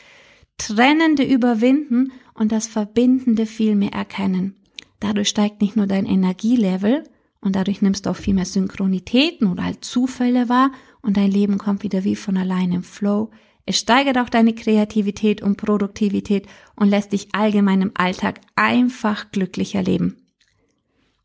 Trennende 0.58 1.24
überwinden 1.24 2.12
und 2.34 2.52
das 2.52 2.66
Verbindende 2.66 3.46
viel 3.46 3.74
mehr 3.74 3.92
erkennen. 3.92 4.56
Dadurch 5.00 5.28
steigt 5.28 5.60
nicht 5.60 5.76
nur 5.76 5.86
dein 5.86 6.06
Energielevel 6.06 7.04
und 7.40 7.54
dadurch 7.54 7.82
nimmst 7.82 8.06
du 8.06 8.10
auch 8.10 8.16
viel 8.16 8.34
mehr 8.34 8.44
Synchronitäten 8.44 9.46
oder 9.46 9.64
halt 9.64 9.84
Zufälle 9.84 10.48
wahr 10.48 10.72
und 11.02 11.16
dein 11.16 11.30
Leben 11.30 11.58
kommt 11.58 11.84
wieder 11.84 12.04
wie 12.04 12.16
von 12.16 12.36
allein 12.36 12.72
im 12.72 12.82
Flow. 12.82 13.30
Es 13.64 13.78
steigert 13.78 14.18
auch 14.18 14.28
deine 14.28 14.54
Kreativität 14.54 15.42
und 15.42 15.56
Produktivität 15.56 16.46
und 16.74 16.88
lässt 16.88 17.12
dich 17.12 17.28
allgemein 17.32 17.82
im 17.82 17.92
Alltag 17.94 18.40
einfach 18.56 19.30
glücklicher 19.30 19.82
leben. 19.82 20.27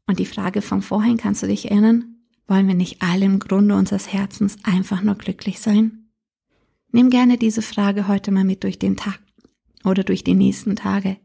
Und 0.08 0.20
die 0.20 0.26
Frage 0.26 0.62
von 0.62 0.82
vorhin, 0.82 1.18
kannst 1.18 1.44
du 1.44 1.48
dich 1.48 1.72
erinnern? 1.72 2.16
Wollen 2.48 2.68
wir 2.68 2.76
nicht 2.76 3.02
alle 3.02 3.26
im 3.26 3.40
Grunde 3.40 3.76
unseres 3.76 4.12
Herzens 4.12 4.58
einfach 4.64 5.02
nur 5.02 5.16
glücklich 5.16 5.60
sein? 5.60 6.10
Nimm 6.92 7.10
gerne 7.10 7.38
diese 7.38 7.62
Frage 7.62 8.08
heute 8.08 8.32
mal 8.32 8.44
mit 8.44 8.64
durch 8.64 8.78
den 8.78 8.98
Tag 8.98 9.20
oder 9.84 10.04
durch 10.04 10.24
die 10.24 10.36
nächsten 10.36 10.76
Tage 10.76 11.18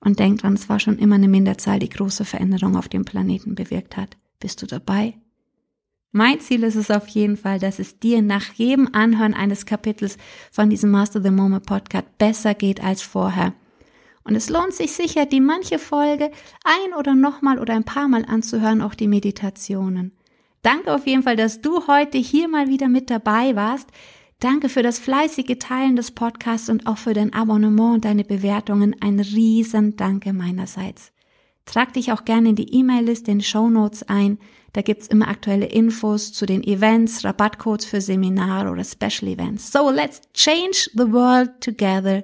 und 0.00 0.18
denk 0.18 0.40
dran, 0.40 0.54
es 0.54 0.68
war 0.68 0.80
schon 0.80 0.98
immer 0.98 1.16
eine 1.16 1.28
Minderzahl, 1.28 1.78
die 1.78 1.88
große 1.88 2.24
Veränderung 2.24 2.76
auf 2.76 2.88
dem 2.88 3.04
Planeten 3.04 3.54
bewirkt 3.54 3.96
hat. 3.96 4.16
Bist 4.38 4.62
du 4.62 4.66
dabei? 4.66 5.14
Mein 6.12 6.40
Ziel 6.40 6.64
ist 6.64 6.74
es 6.74 6.90
auf 6.90 7.06
jeden 7.08 7.36
Fall, 7.36 7.60
dass 7.60 7.78
es 7.78 8.00
dir 8.00 8.20
nach 8.20 8.52
jedem 8.54 8.88
Anhören 8.92 9.34
eines 9.34 9.64
Kapitels 9.64 10.16
von 10.50 10.68
diesem 10.68 10.90
Master 10.90 11.22
the 11.22 11.30
Moment 11.30 11.66
Podcast 11.66 12.06
besser 12.18 12.54
geht 12.54 12.82
als 12.82 13.02
vorher. 13.02 13.52
Und 14.30 14.36
es 14.36 14.48
lohnt 14.48 14.72
sich 14.72 14.92
sicher, 14.92 15.26
die 15.26 15.40
manche 15.40 15.80
Folge 15.80 16.30
ein 16.62 16.94
oder 16.96 17.16
nochmal 17.16 17.58
oder 17.58 17.74
ein 17.74 17.82
paar 17.82 18.06
Mal 18.06 18.24
anzuhören, 18.24 18.80
auch 18.80 18.94
die 18.94 19.08
Meditationen. 19.08 20.12
Danke 20.62 20.94
auf 20.94 21.04
jeden 21.08 21.24
Fall, 21.24 21.34
dass 21.34 21.62
du 21.62 21.88
heute 21.88 22.16
hier 22.16 22.46
mal 22.46 22.68
wieder 22.68 22.86
mit 22.86 23.10
dabei 23.10 23.56
warst. 23.56 23.88
Danke 24.38 24.68
für 24.68 24.84
das 24.84 25.00
fleißige 25.00 25.58
Teilen 25.58 25.96
des 25.96 26.12
Podcasts 26.12 26.68
und 26.68 26.86
auch 26.86 26.96
für 26.96 27.12
dein 27.12 27.32
Abonnement 27.32 27.94
und 27.94 28.04
deine 28.04 28.22
Bewertungen. 28.22 28.94
Ein 29.00 29.18
riesen 29.18 29.96
Danke 29.96 30.32
meinerseits. 30.32 31.10
Trag 31.64 31.92
dich 31.94 32.12
auch 32.12 32.24
gerne 32.24 32.50
in 32.50 32.54
die 32.54 32.72
E-Mail-Liste, 32.72 33.32
in 33.32 33.40
Show 33.40 33.68
Notes 33.68 34.04
ein. 34.04 34.38
Da 34.74 34.82
gibt's 34.82 35.08
immer 35.08 35.26
aktuelle 35.26 35.66
Infos 35.66 36.32
zu 36.32 36.46
den 36.46 36.62
Events, 36.62 37.24
Rabattcodes 37.24 37.84
für 37.84 38.00
Seminare 38.00 38.70
oder 38.70 38.84
Special 38.84 39.28
Events. 39.28 39.72
So 39.72 39.90
let's 39.90 40.20
change 40.34 40.88
the 40.94 41.10
world 41.10 41.60
together. 41.60 42.22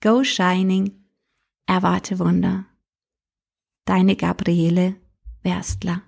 Go 0.00 0.24
shining. 0.24 0.99
Erwarte 1.70 2.18
Wunder. 2.18 2.64
Deine 3.84 4.16
Gabriele 4.16 4.96
Werstler. 5.44 6.02